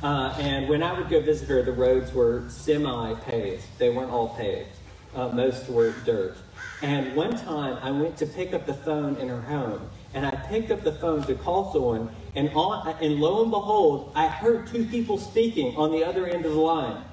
Uh, 0.02 0.34
and 0.40 0.70
when 0.70 0.82
I 0.82 0.98
would 0.98 1.10
go 1.10 1.22
visit 1.22 1.50
her, 1.50 1.62
the 1.62 1.74
roads 1.74 2.14
were 2.14 2.46
semi 2.48 3.14
paved, 3.16 3.64
they 3.78 3.90
weren't 3.90 4.10
all 4.10 4.30
paved, 4.30 4.70
uh, 5.14 5.28
most 5.28 5.70
were 5.70 5.92
dirt. 6.06 6.38
And 6.82 7.16
one 7.18 7.38
time 7.38 7.78
I 7.84 7.92
went 7.92 8.18
to 8.18 8.26
pick 8.26 8.54
up 8.54 8.66
the 8.66 8.74
phone 8.74 9.18
in 9.18 9.28
her 9.28 9.42
home, 9.42 9.90
and 10.14 10.26
I 10.26 10.32
picked 10.32 10.72
up 10.72 10.84
the 10.84 10.94
phone 10.94 11.22
to 11.24 11.36
call 11.36 11.74
someone, 11.74 12.10
and, 12.36 12.48
and 12.50 13.20
lo 13.20 13.42
and 13.42 13.52
behold, 13.52 14.12
I 14.16 14.28
heard 14.28 14.68
two 14.68 14.86
people 14.86 15.18
speaking 15.18 15.76
on 15.76 15.92
the 15.92 16.04
other 16.04 16.28
end 16.28 16.46
of 16.46 16.54
the 16.54 16.60
line. 16.60 17.04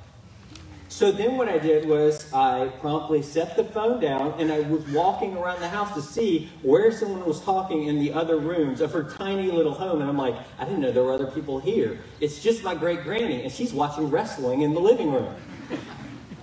So 0.90 1.12
then 1.12 1.37
what 1.37 1.48
I 1.48 1.58
did 1.58 1.87
was 1.87 2.32
I 2.32 2.68
promptly 2.80 3.20
set 3.22 3.56
the 3.56 3.64
phone 3.64 4.00
down 4.00 4.34
and 4.40 4.50
I 4.50 4.60
was 4.60 4.87
walking 4.88 5.37
around 5.37 5.60
the 5.60 5.68
house 5.68 5.92
to 5.94 6.02
see 6.02 6.48
where 6.62 6.90
someone 6.90 7.25
was 7.26 7.40
talking 7.42 7.84
in 7.84 7.98
the 7.98 8.12
other 8.12 8.38
rooms 8.38 8.80
of 8.80 8.92
her 8.92 9.04
tiny 9.04 9.50
little 9.50 9.75
home. 9.75 10.00
And 10.00 10.08
I'm 10.08 10.16
like, 10.16 10.34
I 10.58 10.64
didn't 10.64 10.80
know 10.80 10.90
there 10.90 11.04
were 11.04 11.12
other 11.12 11.30
people 11.30 11.60
here. 11.60 12.00
It's 12.20 12.42
just 12.42 12.64
my 12.64 12.75
great 12.75 13.02
granny 13.02 13.42
and 13.42 13.52
she's 13.52 13.72
watching 13.72 14.08
wrestling 14.10 14.62
in 14.62 14.72
the 14.72 14.80
living 14.80 15.12
room. 15.12 15.34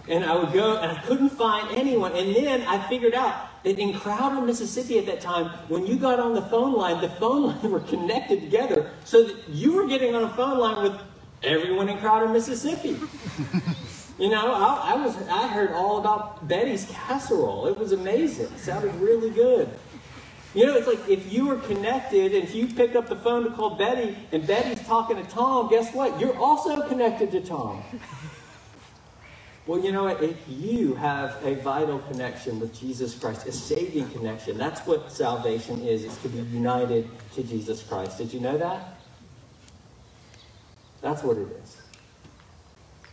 And 0.07 0.23
I 0.23 0.35
would 0.35 0.53
go 0.53 0.77
and 0.77 0.91
I 0.91 1.01
couldn't 1.01 1.29
find 1.29 1.75
anyone. 1.75 2.15
And 2.15 2.35
then 2.35 2.61
I 2.63 2.87
figured 2.87 3.15
out 3.15 3.49
that 3.65 3.79
in 3.79 3.93
Crowder, 3.99 4.41
Mississippi 4.41 4.97
at 4.99 5.05
that 5.07 5.19
time, 5.19 5.47
when 5.67 5.85
you 5.85 5.97
got 5.97 6.19
on 6.19 6.33
the 6.33 6.41
phone 6.43 6.73
line, 6.73 7.01
the 7.01 7.09
phone 7.09 7.43
line 7.47 7.71
were 7.71 7.81
connected 7.81 8.39
together 8.39 8.91
so 9.03 9.23
that 9.23 9.49
you 9.49 9.73
were 9.73 9.87
getting 9.87 10.15
on 10.15 10.23
a 10.23 10.29
phone 10.29 10.57
line 10.57 10.81
with 10.83 11.01
everyone 11.43 11.89
in 11.89 11.97
Crowder, 11.97 12.27
Mississippi. 12.27 12.97
you 14.19 14.29
know, 14.29 14.53
I, 14.53 14.93
I, 14.93 14.95
was 14.95 15.15
I 15.27 15.47
heard 15.47 15.71
all 15.71 15.97
about 15.97 16.47
Betty's 16.47 16.85
casserole. 16.91 17.67
It 17.67 17.77
was 17.77 17.91
amazing. 17.91 18.45
It 18.45 18.59
sounded 18.59 18.93
really 18.95 19.31
good. 19.31 19.67
You 20.53 20.65
know, 20.65 20.77
it's 20.77 20.87
like 20.87 21.09
if 21.09 21.33
you 21.33 21.47
were 21.47 21.57
connected 21.57 22.33
and 22.33 22.43
if 22.43 22.55
you 22.55 22.67
pick 22.67 22.95
up 22.95 23.09
the 23.09 23.15
phone 23.17 23.43
to 23.43 23.49
call 23.49 23.71
Betty 23.71 24.15
and 24.31 24.47
Betty's 24.47 24.85
talking 24.87 25.17
to 25.17 25.23
Tom, 25.23 25.69
guess 25.69 25.93
what? 25.93 26.17
You're 26.17 26.37
also 26.37 26.87
connected 26.87 27.31
to 27.31 27.41
Tom. 27.41 27.83
Well, 29.67 29.79
you 29.79 29.91
know 29.91 30.03
what? 30.03 30.21
If 30.21 30.37
you 30.47 30.93
have 30.95 31.43
a 31.43 31.55
vital 31.55 31.97
connection 31.99 32.59
with 32.59 32.79
Jesus 32.79 33.17
Christ, 33.17 33.47
a 33.47 33.51
saving 33.51 34.09
connection, 34.11 34.57
that's 34.57 34.81
what 34.81 35.11
salvation 35.11 35.81
is, 35.81 36.03
is 36.03 36.15
to 36.19 36.29
be 36.29 36.37
united 36.55 37.09
to 37.33 37.43
Jesus 37.43 37.81
Christ. 37.81 38.19
Did 38.19 38.31
you 38.31 38.39
know 38.39 38.59
that? 38.59 38.99
That's 41.01 41.23
what 41.23 41.37
it 41.37 41.47
is. 41.63 41.81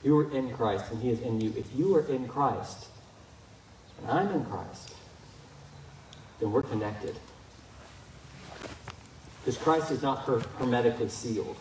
You 0.04 0.18
are 0.18 0.30
in 0.32 0.52
Christ 0.52 0.90
and 0.90 1.02
He 1.02 1.08
is 1.10 1.20
in 1.20 1.40
you. 1.40 1.54
If 1.56 1.66
you 1.74 1.96
are 1.96 2.06
in 2.06 2.28
Christ 2.28 2.86
and 4.02 4.10
I'm 4.10 4.28
in 4.28 4.44
Christ, 4.44 4.94
then 6.38 6.52
we're 6.52 6.62
connected. 6.62 7.16
Because 9.40 9.56
Christ 9.56 9.90
is 9.90 10.02
not 10.02 10.24
hermetically 10.58 11.08
sealed. 11.08 11.56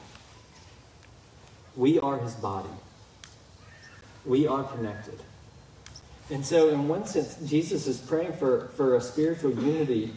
We 1.77 1.97
are 1.99 2.17
His 2.17 2.33
body. 2.35 2.69
We 4.25 4.47
are 4.47 4.63
connected. 4.63 5.19
And 6.29 6.45
so, 6.45 6.69
in 6.69 6.87
one 6.87 7.05
sense, 7.05 7.37
Jesus 7.45 7.87
is 7.87 7.97
praying 7.97 8.33
for, 8.33 8.69
for 8.77 8.95
a 8.95 9.01
spiritual 9.01 9.51
unity, 9.51 10.13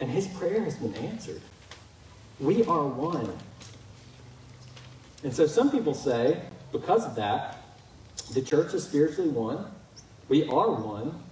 and 0.00 0.10
his 0.10 0.26
prayer 0.26 0.62
has 0.62 0.76
been 0.76 0.94
answered. 0.94 1.42
We 2.38 2.64
are 2.64 2.86
one. 2.86 3.30
And 5.22 5.34
so, 5.34 5.46
some 5.46 5.70
people 5.70 5.92
say, 5.92 6.40
because 6.72 7.04
of 7.04 7.14
that, 7.16 7.58
the 8.32 8.40
church 8.40 8.72
is 8.72 8.84
spiritually 8.84 9.28
one. 9.28 9.66
We 10.28 10.44
are 10.44 10.70
one. 10.70 11.22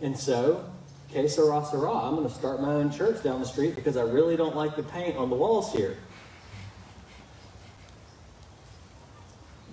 And 0.00 0.18
so, 0.18 0.64
que 1.12 1.28
sera, 1.28 1.64
sera. 1.64 1.92
I'm 1.92 2.16
going 2.16 2.28
to 2.28 2.34
start 2.34 2.60
my 2.60 2.74
own 2.74 2.90
church 2.90 3.22
down 3.22 3.40
the 3.40 3.46
street 3.46 3.76
because 3.76 3.96
I 3.96 4.02
really 4.02 4.36
don't 4.36 4.56
like 4.56 4.74
the 4.74 4.82
paint 4.82 5.16
on 5.16 5.30
the 5.30 5.36
walls 5.36 5.72
here. 5.72 5.96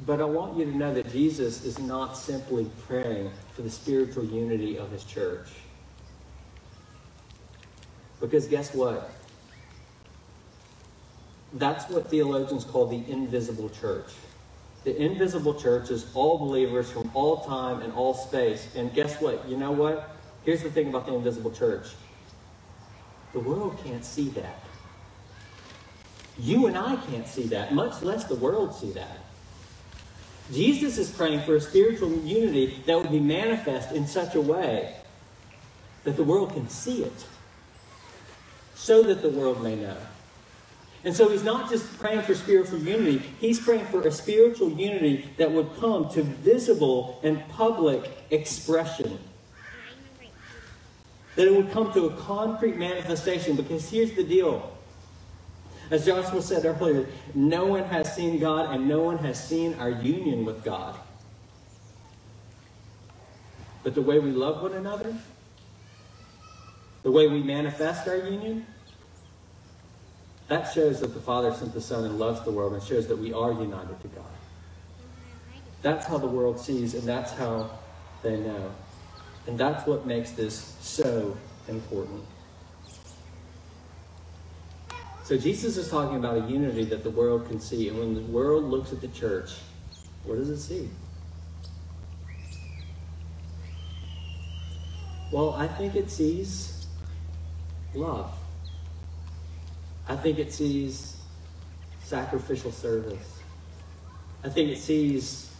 But 0.05 0.19
I 0.19 0.25
want 0.25 0.57
you 0.57 0.65
to 0.65 0.75
know 0.75 0.93
that 0.93 1.11
Jesus 1.11 1.63
is 1.63 1.79
not 1.79 2.17
simply 2.17 2.69
praying 2.87 3.31
for 3.53 3.61
the 3.61 3.69
spiritual 3.69 4.25
unity 4.25 4.77
of 4.77 4.91
his 4.91 5.03
church. 5.03 5.47
Because 8.19 8.47
guess 8.47 8.73
what? 8.73 9.11
That's 11.53 11.89
what 11.89 12.09
theologians 12.09 12.65
call 12.65 12.87
the 12.87 13.03
invisible 13.09 13.69
church. 13.69 14.11
The 14.83 14.95
invisible 15.01 15.53
church 15.53 15.89
is 15.89 16.07
all 16.13 16.37
believers 16.37 16.91
from 16.91 17.09
all 17.13 17.45
time 17.45 17.81
and 17.81 17.93
all 17.93 18.13
space. 18.13 18.67
And 18.75 18.93
guess 18.93 19.21
what? 19.21 19.47
You 19.47 19.55
know 19.55 19.71
what? 19.71 20.15
Here's 20.43 20.63
the 20.63 20.71
thing 20.71 20.89
about 20.89 21.05
the 21.05 21.13
invisible 21.13 21.51
church 21.51 21.87
the 23.31 23.39
world 23.39 23.79
can't 23.83 24.05
see 24.05 24.29
that. 24.29 24.59
You 26.37 26.67
and 26.67 26.77
I 26.77 26.97
can't 26.97 27.27
see 27.27 27.47
that, 27.47 27.73
much 27.73 28.03
less 28.03 28.25
the 28.25 28.35
world 28.35 28.75
see 28.75 28.91
that. 28.91 29.22
Jesus 30.51 30.97
is 30.97 31.09
praying 31.09 31.41
for 31.41 31.55
a 31.55 31.61
spiritual 31.61 32.11
unity 32.19 32.83
that 32.85 32.97
would 32.97 33.11
be 33.11 33.19
manifest 33.19 33.91
in 33.93 34.05
such 34.07 34.35
a 34.35 34.41
way 34.41 34.95
that 36.03 36.17
the 36.17 36.23
world 36.23 36.53
can 36.53 36.67
see 36.67 37.03
it, 37.03 37.25
so 38.75 39.03
that 39.03 39.21
the 39.21 39.29
world 39.29 39.63
may 39.63 39.75
know. 39.75 39.97
And 41.05 41.15
so 41.15 41.29
he's 41.29 41.43
not 41.43 41.69
just 41.69 41.97
praying 41.97 42.21
for 42.23 42.35
spiritual 42.35 42.79
unity, 42.79 43.19
he's 43.39 43.59
praying 43.59 43.85
for 43.85 44.01
a 44.01 44.11
spiritual 44.11 44.69
unity 44.71 45.29
that 45.37 45.51
would 45.51 45.69
come 45.79 46.09
to 46.09 46.23
visible 46.23 47.19
and 47.23 47.47
public 47.49 48.09
expression. 48.31 49.19
That 51.35 51.47
it 51.47 51.53
would 51.55 51.71
come 51.71 51.91
to 51.93 52.07
a 52.07 52.15
concrete 52.17 52.77
manifestation, 52.77 53.55
because 53.55 53.89
here's 53.89 54.11
the 54.11 54.23
deal 54.23 54.71
as 55.91 56.05
Joshua 56.05 56.41
said 56.41 56.65
earlier, 56.65 57.07
no 57.35 57.65
one 57.65 57.83
has 57.85 58.15
seen 58.15 58.39
God 58.39 58.73
and 58.73 58.87
no 58.87 59.01
one 59.01 59.17
has 59.19 59.41
seen 59.41 59.75
our 59.75 59.89
union 59.89 60.45
with 60.45 60.63
God. 60.63 60.95
But 63.83 63.95
the 63.95 64.01
way 64.01 64.19
we 64.19 64.31
love 64.31 64.61
one 64.61 64.73
another, 64.73 65.13
the 67.03 67.11
way 67.11 67.27
we 67.27 67.43
manifest 67.43 68.07
our 68.07 68.17
union, 68.17 68.65
that 70.47 70.71
shows 70.73 70.99
that 71.01 71.13
the 71.13 71.19
Father 71.19 71.53
sent 71.53 71.73
the 71.73 71.81
Son 71.81 72.05
and 72.05 72.17
loves 72.17 72.43
the 72.43 72.51
world 72.51 72.73
and 72.73 72.83
shows 72.83 73.07
that 73.07 73.17
we 73.17 73.33
are 73.33 73.51
united 73.51 73.99
to 74.01 74.07
God. 74.09 74.25
That's 75.81 76.05
how 76.05 76.17
the 76.17 76.27
world 76.27 76.59
sees, 76.59 76.93
and 76.93 77.03
that's 77.03 77.33
how 77.33 77.69
they 78.21 78.37
know. 78.37 78.71
And 79.47 79.57
that's 79.57 79.85
what 79.85 80.05
makes 80.05 80.31
this 80.31 80.75
so 80.79 81.37
important. 81.67 82.23
So 85.23 85.37
Jesus 85.37 85.77
is 85.77 85.89
talking 85.89 86.17
about 86.17 86.37
a 86.37 86.51
unity 86.51 86.83
that 86.85 87.03
the 87.03 87.09
world 87.09 87.47
can 87.47 87.59
see. 87.61 87.87
And 87.87 87.97
when 87.97 88.13
the 88.13 88.21
world 88.21 88.65
looks 88.65 88.91
at 88.91 88.99
the 88.99 89.07
church, 89.07 89.51
what 90.25 90.35
does 90.35 90.49
it 90.49 90.59
see? 90.59 90.89
Well, 95.31 95.53
I 95.53 95.67
think 95.67 95.95
it 95.95 96.11
sees 96.11 96.85
love. 97.95 98.33
I 100.09 100.17
think 100.17 100.39
it 100.39 100.53
sees 100.53 101.17
sacrificial 102.03 102.73
service. 102.73 103.39
I 104.43 104.49
think 104.49 104.69
it 104.69 104.77
sees 104.77 105.55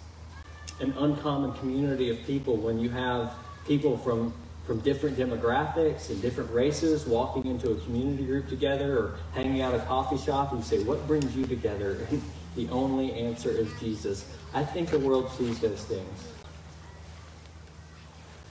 an 0.82 0.94
uncommon 0.98 1.54
community 1.54 2.10
of 2.10 2.22
people 2.26 2.58
when 2.58 2.80
you 2.80 2.90
have 2.90 3.34
people 3.66 3.98
from 3.98 4.34
from 4.66 4.80
different 4.80 5.18
demographics 5.18 6.10
and 6.10 6.22
different 6.22 6.50
races 6.52 7.06
walking 7.06 7.46
into 7.46 7.72
a 7.72 7.76
community 7.82 8.26
group 8.26 8.48
together 8.48 8.98
or 8.98 9.16
hanging 9.34 9.62
out 9.62 9.74
at 9.74 9.82
a 9.82 9.86
coffee 9.86 10.18
shop 10.18 10.54
and 10.54 10.64
say, 10.64 10.82
What 10.84 11.06
brings 11.06 11.36
you 11.36 11.46
together? 11.46 12.08
the 12.56 12.70
only 12.70 13.14
answer 13.14 13.50
is 13.50 13.68
Jesus. 13.80 14.26
I 14.54 14.64
think 14.64 14.90
the 14.90 15.00
world 15.00 15.32
sees 15.32 15.60
those 15.60 15.84
things. 15.84 16.28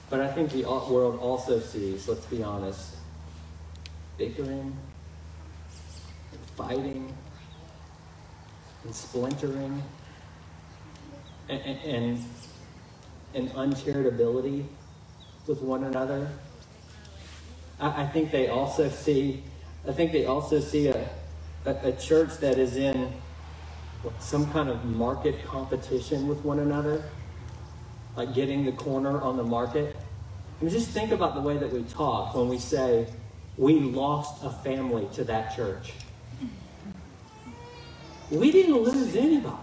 But 0.09 0.19
I 0.19 0.31
think 0.31 0.51
the 0.51 0.63
world 0.63 1.19
also 1.19 1.59
sees, 1.59 2.07
let's 2.07 2.25
be 2.27 2.43
honest, 2.43 2.97
bickering, 4.17 4.77
fighting, 6.55 7.11
and 8.83 8.93
splintering, 8.93 9.81
and, 11.49 11.61
and, 11.61 12.25
and 13.33 13.49
uncharitability 13.53 14.67
with 15.47 15.61
one 15.61 15.83
another. 15.83 16.29
I, 17.79 18.03
I 18.03 18.07
think 18.07 18.31
they 18.31 18.47
also 18.47 18.89
see, 18.89 19.43
I 19.87 19.91
think 19.91 20.11
they 20.11 20.25
also 20.25 20.59
see 20.59 20.87
a, 20.87 21.09
a, 21.65 21.71
a 21.89 21.91
church 21.93 22.37
that 22.37 22.57
is 22.57 22.77
in 22.77 23.13
some 24.19 24.51
kind 24.51 24.69
of 24.69 24.83
market 24.85 25.45
competition 25.45 26.27
with 26.27 26.39
one 26.39 26.59
another, 26.59 27.03
like 28.15 28.33
getting 28.33 28.65
the 28.65 28.71
corner 28.71 29.21
on 29.21 29.37
the 29.37 29.43
market. 29.43 29.95
And 30.61 30.69
just 30.69 30.89
think 30.89 31.11
about 31.11 31.35
the 31.35 31.41
way 31.41 31.57
that 31.57 31.71
we 31.71 31.83
talk 31.83 32.35
when 32.35 32.47
we 32.47 32.57
say, 32.57 33.07
we 33.57 33.79
lost 33.79 34.43
a 34.43 34.49
family 34.49 35.07
to 35.13 35.23
that 35.25 35.55
church. 35.55 35.93
We 38.29 38.51
didn't 38.51 38.75
lose 38.75 39.15
anybody. 39.15 39.57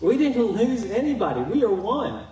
We 0.00 0.16
didn't 0.16 0.42
lose 0.42 0.84
anybody. 0.84 1.40
We 1.42 1.64
are 1.64 1.70
one. 1.70 2.26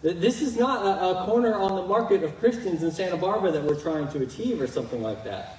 This 0.00 0.42
is 0.42 0.56
not 0.56 0.86
a, 0.86 1.22
a, 1.22 1.24
corner 1.24 1.54
on 1.54 1.74
the 1.74 1.82
market 1.82 2.22
of 2.22 2.38
Christians 2.38 2.84
in 2.84 2.92
Santa 2.92 3.16
Barbara 3.16 3.50
that 3.50 3.64
we're 3.64 3.80
trying 3.80 4.06
to 4.12 4.22
achieve 4.22 4.60
or 4.60 4.68
something 4.68 5.02
like 5.02 5.24
that. 5.24 5.58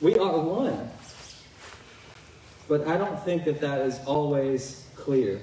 We 0.00 0.16
are 0.18 0.38
one. 0.38 0.90
But 2.68 2.88
I 2.88 2.96
don't 2.96 3.22
think 3.22 3.44
that 3.44 3.60
that 3.60 3.82
is 3.82 4.00
always 4.06 4.86
clear. 4.94 5.42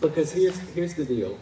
Because 0.00 0.32
here's, 0.32 0.58
here's 0.70 0.94
the 0.94 1.04
deal. 1.04 1.38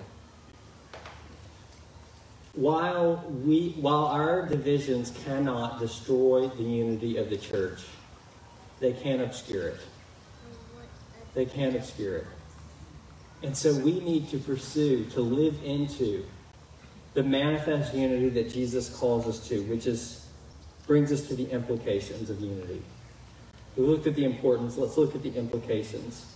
While, 2.54 3.24
we, 3.44 3.76
while 3.80 4.06
our 4.06 4.46
divisions 4.46 5.12
cannot 5.24 5.78
destroy 5.78 6.48
the 6.48 6.62
unity 6.62 7.16
of 7.18 7.30
the 7.30 7.36
church, 7.36 7.82
they 8.80 8.92
can 8.92 9.20
obscure 9.20 9.68
it. 9.68 9.80
They 11.34 11.46
can 11.46 11.76
obscure 11.76 12.16
it. 12.16 12.26
And 13.42 13.56
so 13.56 13.74
we 13.74 14.00
need 14.00 14.28
to 14.30 14.38
pursue, 14.38 15.04
to 15.06 15.20
live 15.20 15.58
into 15.64 16.24
the 17.14 17.22
manifest 17.22 17.94
unity 17.94 18.28
that 18.30 18.52
Jesus 18.52 18.88
calls 18.88 19.26
us 19.26 19.46
to, 19.48 19.62
which 19.64 19.86
is 19.86 20.26
brings 20.86 21.12
us 21.12 21.28
to 21.28 21.34
the 21.34 21.48
implications 21.50 22.28
of 22.30 22.40
unity. 22.40 22.82
We 23.76 23.86
looked 23.86 24.06
at 24.06 24.14
the 24.14 24.24
importance, 24.24 24.76
let's 24.76 24.96
look 24.96 25.14
at 25.14 25.22
the 25.22 25.34
implications. 25.34 26.26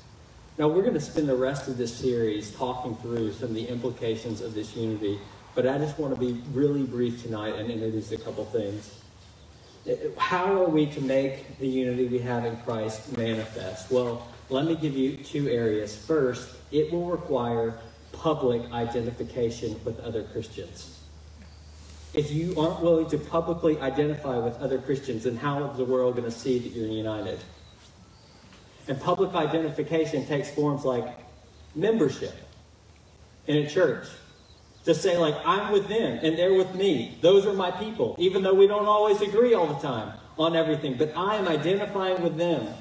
Now, 0.59 0.69
we're 0.69 0.83
going 0.83 0.95
to 0.95 1.01
spend 1.01 1.29
the 1.29 1.37
rest 1.37 1.69
of 1.69 1.77
this 1.77 1.95
series 1.95 2.53
talking 2.53 2.97
through 2.97 3.33
some 3.33 3.51
of 3.51 3.55
the 3.55 3.67
implications 3.67 4.41
of 4.41 4.55
this 4.55 4.75
unity, 4.75 5.19
but 5.55 5.67
I 5.67 5.77
just 5.79 5.99
want 5.99 6.15
to 6.15 6.21
be 6.21 6.41
really 6.53 6.85
brief 6.85 7.23
tonight 7.23 7.57
and 7.57 7.71
introduce 7.71 8.13
a 8.13 8.19
couple 8.19 8.45
things. 8.47 8.99
How 10.17 10.63
are 10.63 10.69
we 10.69 10.87
to 10.87 11.01
make 11.01 11.59
the 11.59 11.69
unity 11.69 12.07
we 12.07 12.19
have 12.21 12.45
in 12.45 12.57
Christ 12.59 13.17
manifest? 13.17 13.91
Well, 13.91 14.27
let 14.49 14.67
me 14.67 14.77
give 14.77 14.97
you 14.97 15.17
two 15.17 15.49
areas. 15.49 15.97
First, 15.97 16.49
it 16.71 16.93
will 16.93 17.07
require 17.07 17.79
public 18.13 18.71
identification 18.73 19.79
with 19.85 20.01
other 20.01 20.23
Christians. 20.25 21.01
If 22.15 22.31
you 22.31 22.55
aren't 22.59 22.81
willing 22.81 23.11
to 23.11 23.19
publicly 23.19 23.79
identify 23.81 24.39
with 24.39 24.57
other 24.61 24.79
Christians, 24.79 25.25
then 25.25 25.37
how 25.37 25.71
is 25.71 25.77
the 25.77 25.85
world 25.85 26.17
going 26.17 26.31
to 26.31 26.37
see 26.37 26.59
that 26.59 26.73
you're 26.73 26.89
united? 26.89 27.39
And 28.89 29.01
public 29.01 29.35
identification 29.35 30.27
takes 30.27 30.51
forms 30.51 30.85
like 30.85 31.07
membership 31.75 32.35
in 33.47 33.59
a 33.59 33.69
church. 33.69 34.07
To 34.85 34.95
say, 34.95 35.19
like, 35.19 35.35
I'm 35.45 35.73
with 35.73 35.89
them 35.89 36.21
and 36.23 36.39
they're 36.39 36.55
with 36.55 36.73
me. 36.77 37.19
Those 37.21 37.45
are 37.45 37.53
my 37.53 37.73
people, 37.73 38.15
even 38.19 38.45
though 38.45 38.55
we 38.55 38.69
don't 38.69 38.87
always 38.87 39.21
agree 39.21 39.53
all 39.53 39.67
the 39.67 39.81
time 39.81 40.17
on 40.39 40.55
everything. 40.55 40.97
But 40.97 41.13
I 41.17 41.35
am 41.35 41.49
identifying 41.49 42.23
with 42.23 42.37
them. 42.37 42.73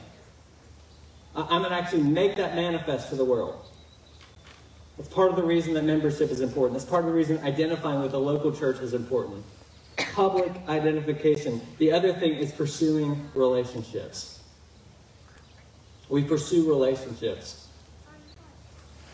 I'm 1.36 1.62
going 1.62 1.72
to 1.72 1.76
actually 1.76 2.04
make 2.04 2.38
that 2.38 2.56
manifest 2.56 3.10
to 3.10 3.16
the 3.16 3.26
world. 3.26 3.66
That's 4.98 5.10
part 5.10 5.30
of 5.30 5.36
the 5.36 5.44
reason 5.44 5.74
that 5.74 5.84
membership 5.84 6.32
is 6.32 6.40
important. 6.40 6.80
That's 6.80 6.90
part 6.90 7.04
of 7.04 7.10
the 7.10 7.16
reason 7.16 7.40
identifying 7.40 8.02
with 8.02 8.14
a 8.14 8.18
local 8.18 8.52
church 8.54 8.80
is 8.80 8.94
important. 8.94 9.44
Public 10.14 10.52
identification. 10.70 11.62
The 11.78 11.92
other 11.92 12.14
thing 12.14 12.34
is 12.36 12.52
pursuing 12.54 13.30
relationships. 13.34 14.40
We 16.08 16.24
pursue 16.24 16.70
relationships. 16.70 17.68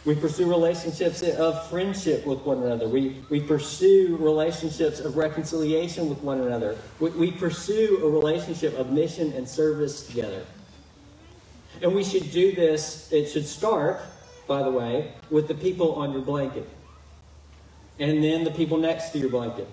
We 0.04 0.16
pursue 0.16 0.50
relationships 0.50 1.22
of 1.22 1.68
friendship 1.70 2.26
with 2.26 2.40
one 2.40 2.64
another. 2.64 2.88
We, 2.88 3.24
we 3.30 3.40
pursue 3.40 4.18
relationships 4.20 5.00
of 5.00 5.16
reconciliation 5.16 6.10
with 6.10 6.20
one 6.20 6.42
another. 6.42 6.78
We, 7.00 7.10
we 7.12 7.32
pursue 7.32 8.00
a 8.04 8.10
relationship 8.10 8.78
of 8.78 8.92
mission 8.92 9.32
and 9.34 9.48
service 9.48 10.08
together. 10.08 10.44
And 11.82 11.94
we 11.96 12.04
should 12.04 12.32
do 12.32 12.54
this, 12.54 13.12
it 13.12 13.28
should 13.28 13.48
start, 13.48 14.02
by 14.48 14.64
the 14.64 14.72
way, 14.72 15.14
with 15.30 15.48
the 15.48 15.56
people 15.56 15.94
on 15.96 16.12
your 16.12 16.22
blanket. 16.22 16.68
And 18.00 18.24
then 18.24 18.44
the 18.44 18.52
people 18.52 18.78
next 18.78 19.10
to 19.12 19.20
your 19.20 19.30
blanket. 19.30 19.68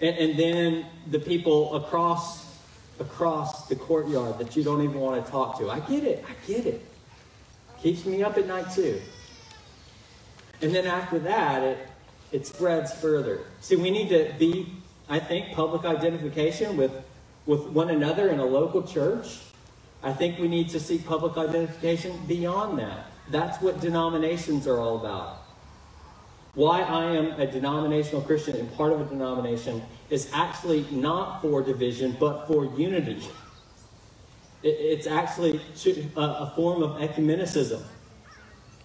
And, 0.00 0.16
and 0.16 0.38
then 0.38 0.86
the 1.10 1.18
people 1.18 1.74
across 1.76 2.42
across 3.00 3.68
the 3.68 3.76
courtyard 3.76 4.38
that 4.38 4.56
you 4.56 4.62
don't 4.62 4.82
even 4.82 4.98
want 5.00 5.24
to 5.24 5.30
talk 5.30 5.58
to. 5.58 5.70
I 5.70 5.80
get 5.80 6.04
it. 6.04 6.24
I 6.28 6.46
get 6.46 6.66
it. 6.66 6.84
Keeps 7.82 8.06
me 8.06 8.22
up 8.22 8.38
at 8.38 8.46
night 8.46 8.70
too. 8.72 9.00
And 10.60 10.74
then 10.74 10.86
after 10.86 11.18
that, 11.20 11.62
it, 11.62 11.78
it 12.30 12.46
spreads 12.46 12.92
further. 12.94 13.40
See, 13.60 13.76
we 13.76 13.90
need 13.90 14.08
to 14.10 14.32
be, 14.38 14.72
I 15.08 15.18
think, 15.18 15.52
public 15.52 15.84
identification 15.84 16.76
with, 16.76 16.92
with 17.46 17.62
one 17.66 17.90
another 17.90 18.28
in 18.28 18.38
a 18.38 18.44
local 18.44 18.82
church. 18.82 19.40
I 20.02 20.12
think 20.12 20.38
we 20.38 20.48
need 20.48 20.68
to 20.70 20.80
seek 20.80 21.06
public 21.06 21.36
identification 21.36 22.18
beyond 22.26 22.78
that. 22.78 23.06
That's 23.30 23.62
what 23.62 23.80
denominations 23.80 24.66
are 24.66 24.80
all 24.80 24.98
about. 24.98 25.38
Why 26.54 26.82
I 26.82 27.04
am 27.16 27.40
a 27.40 27.46
denominational 27.46 28.20
Christian 28.20 28.56
and 28.56 28.72
part 28.76 28.92
of 28.92 29.00
a 29.00 29.04
denomination 29.04 29.82
is 30.10 30.28
actually 30.34 30.86
not 30.90 31.40
for 31.40 31.62
division, 31.62 32.16
but 32.20 32.46
for 32.46 32.66
unity. 32.76 33.22
It's 34.62 35.06
actually 35.06 35.60
a 36.16 36.50
form 36.54 36.82
of 36.82 37.00
ecumenicism. 37.00 37.82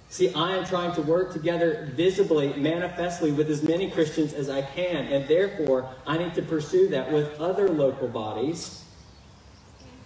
See, 0.10 0.34
I 0.34 0.56
am 0.56 0.66
trying 0.66 0.96
to 0.96 1.02
work 1.02 1.34
together 1.34 1.92
visibly, 1.94 2.54
manifestly 2.54 3.32
with 3.32 3.50
as 3.50 3.62
many 3.62 3.92
Christians 3.92 4.34
as 4.34 4.50
I 4.50 4.62
can, 4.62 5.06
and 5.08 5.28
therefore 5.28 5.90
I 6.06 6.18
need 6.18 6.34
to 6.36 6.42
pursue 6.42 6.88
that 6.90 7.12
with 7.12 7.38
other 7.40 7.68
local 7.68 8.08
bodies 8.08 8.86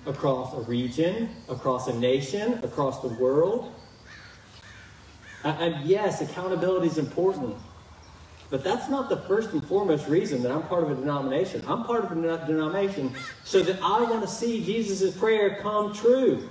across 0.06 0.54
a 0.54 0.62
region, 0.62 1.30
across 1.50 1.88
a 1.88 1.94
nation, 1.94 2.60
across 2.64 3.02
the 3.02 3.10
world. 3.10 3.74
And 5.44 5.86
yes, 5.86 6.22
accountability 6.22 6.88
is 6.88 6.98
important. 6.98 7.56
But 8.50 8.64
that's 8.64 8.90
not 8.90 9.10
the 9.10 9.18
first 9.18 9.54
and 9.54 9.66
foremost 9.66 10.08
reason 10.08 10.44
that 10.44 10.52
I'm 10.52 10.64
part 10.64 10.84
of 10.84 10.92
a 10.92 10.96
denomination. 10.96 11.64
I'm 11.68 11.86
part 11.86 12.04
of 12.04 12.12
a 12.12 12.46
denomination 12.46 13.14
so 13.44 13.64
that 13.64 13.80
I 13.82 14.02
want 14.04 14.22
to 14.22 14.28
see 14.28 14.64
Jesus' 14.64 15.16
prayer 15.18 15.60
come 15.62 15.94
true. 15.94 16.50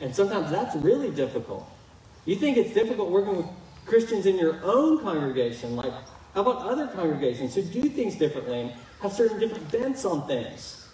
And 0.00 0.14
sometimes 0.14 0.50
that's 0.50 0.74
really 0.76 1.10
difficult. 1.10 1.68
You 2.24 2.34
think 2.36 2.56
it's 2.56 2.72
difficult 2.72 3.10
working 3.10 3.36
with 3.36 3.46
Christians 3.84 4.26
in 4.26 4.38
your 4.38 4.58
own 4.64 5.00
congregation. 5.00 5.76
Like, 5.76 5.92
how 6.34 6.40
about 6.40 6.62
other 6.62 6.86
congregations 6.88 7.54
who 7.54 7.62
do 7.62 7.88
things 7.88 8.16
differently 8.16 8.72
have 9.02 9.12
certain 9.12 9.38
different 9.38 9.70
bents 9.70 10.04
on 10.04 10.26
things? 10.26 10.88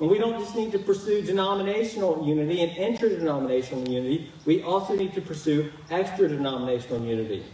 And 0.00 0.08
we 0.08 0.18
don't 0.18 0.38
just 0.38 0.54
need 0.54 0.70
to 0.72 0.78
pursue 0.78 1.22
denominational 1.22 2.24
unity 2.24 2.62
and 2.62 2.76
interdenominational 2.76 3.88
unity, 3.88 4.32
we 4.44 4.62
also 4.62 4.94
need 4.94 5.12
to 5.14 5.20
pursue 5.20 5.72
extra 5.90 6.28
denominational 6.28 7.04
unity. 7.04 7.44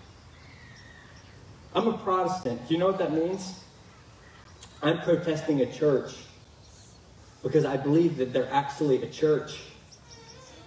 I'm 1.74 1.88
a 1.88 1.98
Protestant. 1.98 2.68
Do 2.68 2.74
you 2.74 2.78
know 2.78 2.88
what 2.88 2.98
that 2.98 3.12
means? 3.12 3.64
I'm 4.82 5.00
protesting 5.00 5.62
a 5.62 5.72
church 5.72 6.14
because 7.42 7.64
I 7.64 7.78
believe 7.78 8.18
that 8.18 8.32
they're 8.32 8.52
actually 8.52 9.02
a 9.02 9.08
church 9.08 9.62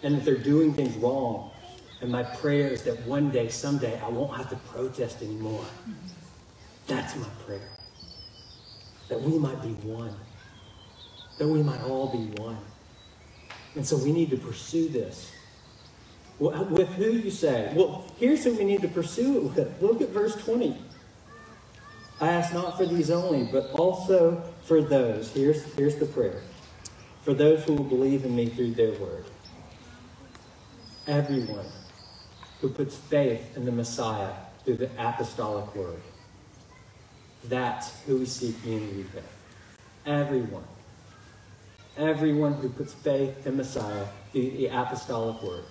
and 0.02 0.18
that 0.18 0.26
they're 0.26 0.38
doing 0.38 0.74
things 0.74 0.96
wrong. 0.98 1.52
And 2.02 2.12
my 2.12 2.24
prayer 2.24 2.68
is 2.68 2.82
that 2.84 3.00
one 3.06 3.30
day, 3.30 3.50
someday, 3.50 4.00
I 4.02 4.10
won't 4.10 4.36
have 4.36 4.50
to 4.50 4.56
protest 4.56 5.22
anymore. 5.22 5.66
That's 6.88 7.16
my 7.16 7.28
prayer. 7.46 7.77
That 9.10 9.22
we 9.22 9.38
might 9.38 9.62
be 9.62 9.74
one 9.88 10.13
that 11.38 11.48
we 11.48 11.62
might 11.62 11.82
all 11.82 12.08
be 12.08 12.41
one. 12.41 12.58
And 13.76 13.86
so 13.86 13.98
we 13.98 14.12
need 14.12 14.30
to 14.32 14.38
pursue 14.38 14.89
this. 14.89 15.32
Uh, 16.41 16.65
with 16.70 16.89
who 16.89 17.12
you 17.12 17.32
say? 17.32 17.72
Well, 17.76 18.06
here's 18.17 18.43
who 18.43 18.54
we 18.56 18.63
need 18.63 18.82
to 18.82 18.88
pursue 18.88 19.38
it 19.38 19.43
with. 19.43 19.82
Look 19.82 20.02
at 20.02 20.10
verse 20.10 20.36
20. 20.36 20.78
I 22.20 22.30
ask 22.30 22.54
not 22.54 22.78
for 22.78 22.86
these 22.86 23.12
only, 23.12 23.43
but 23.52 23.72
also 23.72 24.41
for 24.63 24.82
those. 24.82 25.32
Here's, 25.32 25.63
here's 25.76 25.96
the 25.98 26.06
prayer. 26.08 26.41
For 27.24 27.34
those 27.34 27.63
who 27.63 27.74
will 27.74 27.84
believe 27.84 28.26
in 28.26 28.36
me 28.36 28.48
through 28.50 28.74
their 28.74 28.93
word. 28.93 29.26
Everyone 31.06 31.65
who 32.62 32.70
puts 32.70 32.96
faith 32.96 33.56
in 33.56 33.65
the 33.65 33.72
Messiah 33.72 34.34
through 34.65 34.78
the 34.78 34.89
apostolic 34.98 35.76
word. 35.76 36.02
That's 37.50 38.02
who 38.04 38.18
we 38.18 38.26
seek 38.26 38.56
unity 38.66 39.06
with. 39.14 39.28
Everyone 40.06 40.64
everyone 41.98 42.54
who 42.54 42.70
puts 42.70 42.94
faith 42.94 43.46
in 43.46 43.58
Messiah, 43.58 44.06
the, 44.34 44.50
the 44.52 44.68
apostolic 44.68 45.42
word. 45.42 45.64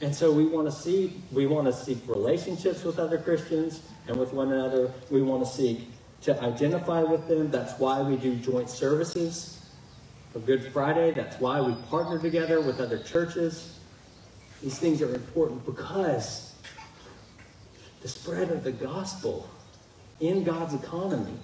And 0.00 0.14
so 0.14 0.32
we 0.32 0.46
want 0.46 0.66
to 0.66 0.72
see 0.72 1.20
we 1.32 1.46
want 1.46 1.66
to 1.66 1.72
seek 1.72 1.98
relationships 2.06 2.84
with 2.84 2.98
other 2.98 3.18
Christians 3.18 3.82
and 4.06 4.16
with 4.16 4.32
one 4.32 4.52
another. 4.52 4.92
We 5.10 5.22
want 5.22 5.44
to 5.44 5.50
seek 5.50 5.88
to 6.22 6.40
identify 6.42 7.02
with 7.02 7.26
them. 7.28 7.50
That's 7.50 7.78
why 7.78 8.02
we 8.02 8.16
do 8.16 8.34
joint 8.36 8.68
services 8.68 9.70
for 10.32 10.40
Good 10.40 10.72
Friday. 10.72 11.12
That's 11.12 11.38
why 11.40 11.60
we 11.60 11.74
partner 11.88 12.18
together 12.18 12.60
with 12.60 12.80
other 12.80 12.98
churches. 12.98 13.78
These 14.62 14.78
things 14.78 15.00
are 15.00 15.14
important 15.14 15.64
because 15.64 16.54
the 18.02 18.08
spread 18.08 18.50
of 18.50 18.64
the 18.64 18.72
gospel 18.72 19.48
in 20.20 20.44
God's 20.44 20.74
economy, 20.74 21.36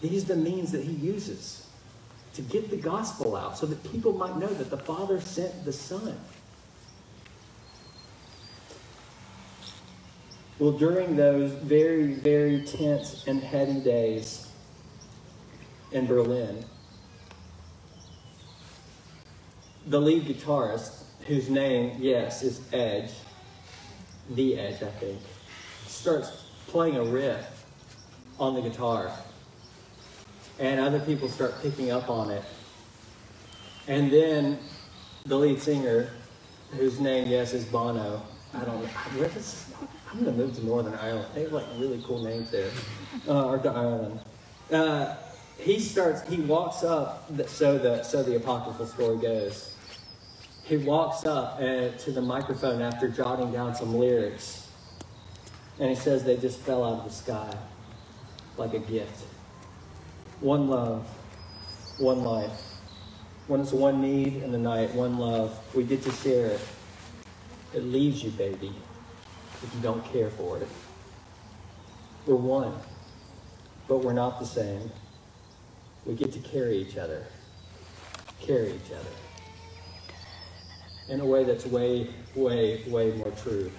these 0.00 0.24
are 0.24 0.34
the 0.34 0.36
means 0.36 0.72
that 0.72 0.82
he 0.82 0.92
uses 0.92 1.66
to 2.34 2.42
get 2.42 2.70
the 2.70 2.76
gospel 2.76 3.36
out 3.36 3.56
so 3.56 3.66
that 3.66 3.92
people 3.92 4.12
might 4.12 4.36
know 4.36 4.48
that 4.48 4.70
the 4.70 4.76
Father 4.76 5.20
sent 5.20 5.64
the 5.64 5.72
Son. 5.72 6.18
Well, 10.58 10.72
during 10.72 11.16
those 11.16 11.52
very, 11.52 12.14
very 12.14 12.62
tense 12.62 13.24
and 13.26 13.40
heady 13.40 13.80
days 13.80 14.48
in 15.92 16.06
Berlin, 16.06 16.64
the 19.86 20.00
lead 20.00 20.24
guitarist, 20.24 21.02
whose 21.26 21.48
name, 21.48 21.96
yes, 22.00 22.42
is 22.42 22.60
Edge, 22.72 23.10
the 24.30 24.58
Edge, 24.58 24.82
I 24.82 24.90
think, 24.90 25.20
starts 25.86 26.44
playing 26.66 26.96
a 26.96 27.04
riff 27.04 27.53
on 28.38 28.54
the 28.54 28.62
guitar 28.62 29.12
and 30.58 30.80
other 30.80 31.00
people 31.00 31.28
start 31.28 31.54
picking 31.62 31.90
up 31.90 32.08
on 32.08 32.30
it. 32.30 32.42
And 33.88 34.10
then 34.10 34.58
the 35.26 35.36
lead 35.36 35.60
singer, 35.60 36.10
whose 36.70 37.00
name, 37.00 37.28
yes, 37.28 37.52
is 37.52 37.64
Bono. 37.64 38.22
I 38.54 38.64
don't 38.64 38.82
know. 38.82 38.88
I'm 39.10 40.22
going 40.22 40.36
to 40.36 40.44
move 40.44 40.54
to 40.56 40.64
Northern 40.64 40.94
Ireland. 40.94 41.26
They 41.34 41.42
have 41.42 41.52
like 41.52 41.66
really 41.76 42.02
cool 42.06 42.22
names 42.22 42.50
there. 42.50 42.70
Uh, 43.26 43.46
or 43.46 43.58
to 43.58 43.70
Ireland. 43.70 44.20
Uh, 44.72 45.16
he 45.58 45.78
starts, 45.78 46.28
he 46.28 46.40
walks 46.42 46.82
up, 46.82 47.28
so 47.46 47.78
the, 47.78 48.02
so 48.02 48.22
the 48.22 48.36
apocryphal 48.36 48.86
story 48.86 49.18
goes. 49.18 49.74
he 50.64 50.78
walks 50.78 51.26
up 51.26 51.58
uh, 51.58 51.90
to 51.90 52.12
the 52.12 52.22
microphone 52.22 52.80
after 52.80 53.08
jotting 53.08 53.52
down 53.52 53.74
some 53.74 53.94
lyrics. 53.94 54.68
And 55.78 55.90
he 55.90 55.96
says 55.96 56.24
they 56.24 56.36
just 56.36 56.60
fell 56.60 56.84
out 56.84 57.00
of 57.00 57.04
the 57.04 57.10
sky 57.10 57.56
like 58.56 58.74
a 58.74 58.78
gift. 58.78 59.24
One 60.40 60.68
love, 60.68 61.06
one 61.98 62.22
life. 62.22 62.60
It's 63.48 63.72
one 63.72 64.00
need 64.00 64.42
in 64.42 64.52
the 64.52 64.58
night, 64.58 64.94
one 64.94 65.18
love, 65.18 65.58
we 65.74 65.84
get 65.84 66.02
to 66.02 66.12
share 66.12 66.46
it. 66.46 66.60
It 67.74 67.82
leaves 67.84 68.22
you, 68.22 68.30
baby, 68.30 68.72
if 69.62 69.74
you 69.74 69.80
don't 69.82 70.04
care 70.12 70.30
for 70.30 70.58
it. 70.58 70.68
We're 72.26 72.36
one, 72.36 72.72
but 73.86 73.98
we're 73.98 74.14
not 74.14 74.40
the 74.40 74.46
same. 74.46 74.90
We 76.06 76.14
get 76.14 76.32
to 76.32 76.38
carry 76.38 76.78
each 76.78 76.96
other, 76.96 77.26
carry 78.40 78.72
each 78.72 78.92
other 78.92 79.10
in 81.08 81.20
a 81.20 81.24
way 81.24 81.44
that's 81.44 81.66
way, 81.66 82.08
way, 82.34 82.82
way 82.88 83.12
more 83.12 83.30
true 83.42 83.70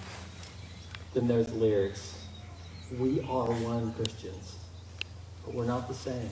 than 1.14 1.26
those 1.26 1.50
lyrics. 1.50 2.18
We 2.98 3.20
are 3.22 3.50
one 3.50 3.92
Christians, 3.94 4.56
but 5.46 5.54
we're 5.54 5.64
not 5.64 5.86
the 5.86 5.94
same. 5.94 6.30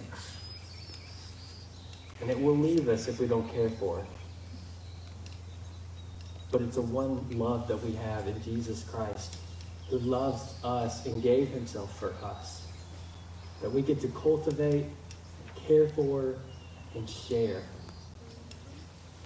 And 2.20 2.31
it 2.31 2.38
will 2.38 2.57
leave 2.57 2.88
us 2.88 3.07
if 3.07 3.20
we 3.20 3.29
don't 3.29 3.48
care 3.55 3.70
for 3.70 4.00
it. 4.00 4.07
But 6.50 6.62
it's 6.62 6.77
a 6.77 6.83
one 6.83 7.27
love 7.38 7.68
that 7.68 7.83
we 7.83 7.92
have 7.94 8.27
in 8.27 8.42
Jesus 8.42 8.83
Christ, 8.83 9.37
who 9.88 9.98
loves 9.98 10.55
us 10.64 11.07
and 11.07 11.22
gave 11.22 11.48
himself 11.48 11.96
for 11.98 12.14
us, 12.24 12.66
that 13.62 13.70
we 13.70 13.83
get 13.83 14.00
to 14.00 14.09
cultivate, 14.09 14.87
care 15.66 15.88
for, 15.88 16.35
and 16.94 17.09
share 17.09 17.62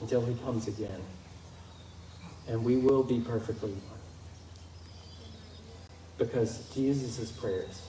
until 0.00 0.24
he 0.24 0.34
comes 0.44 0.68
again. 0.68 1.00
And 2.46 2.64
we 2.64 2.76
will 2.76 3.02
be 3.02 3.20
perfectly 3.20 3.70
one. 3.70 3.98
Because 6.18 6.68
Jesus' 6.74 7.30
prayers 7.30 7.88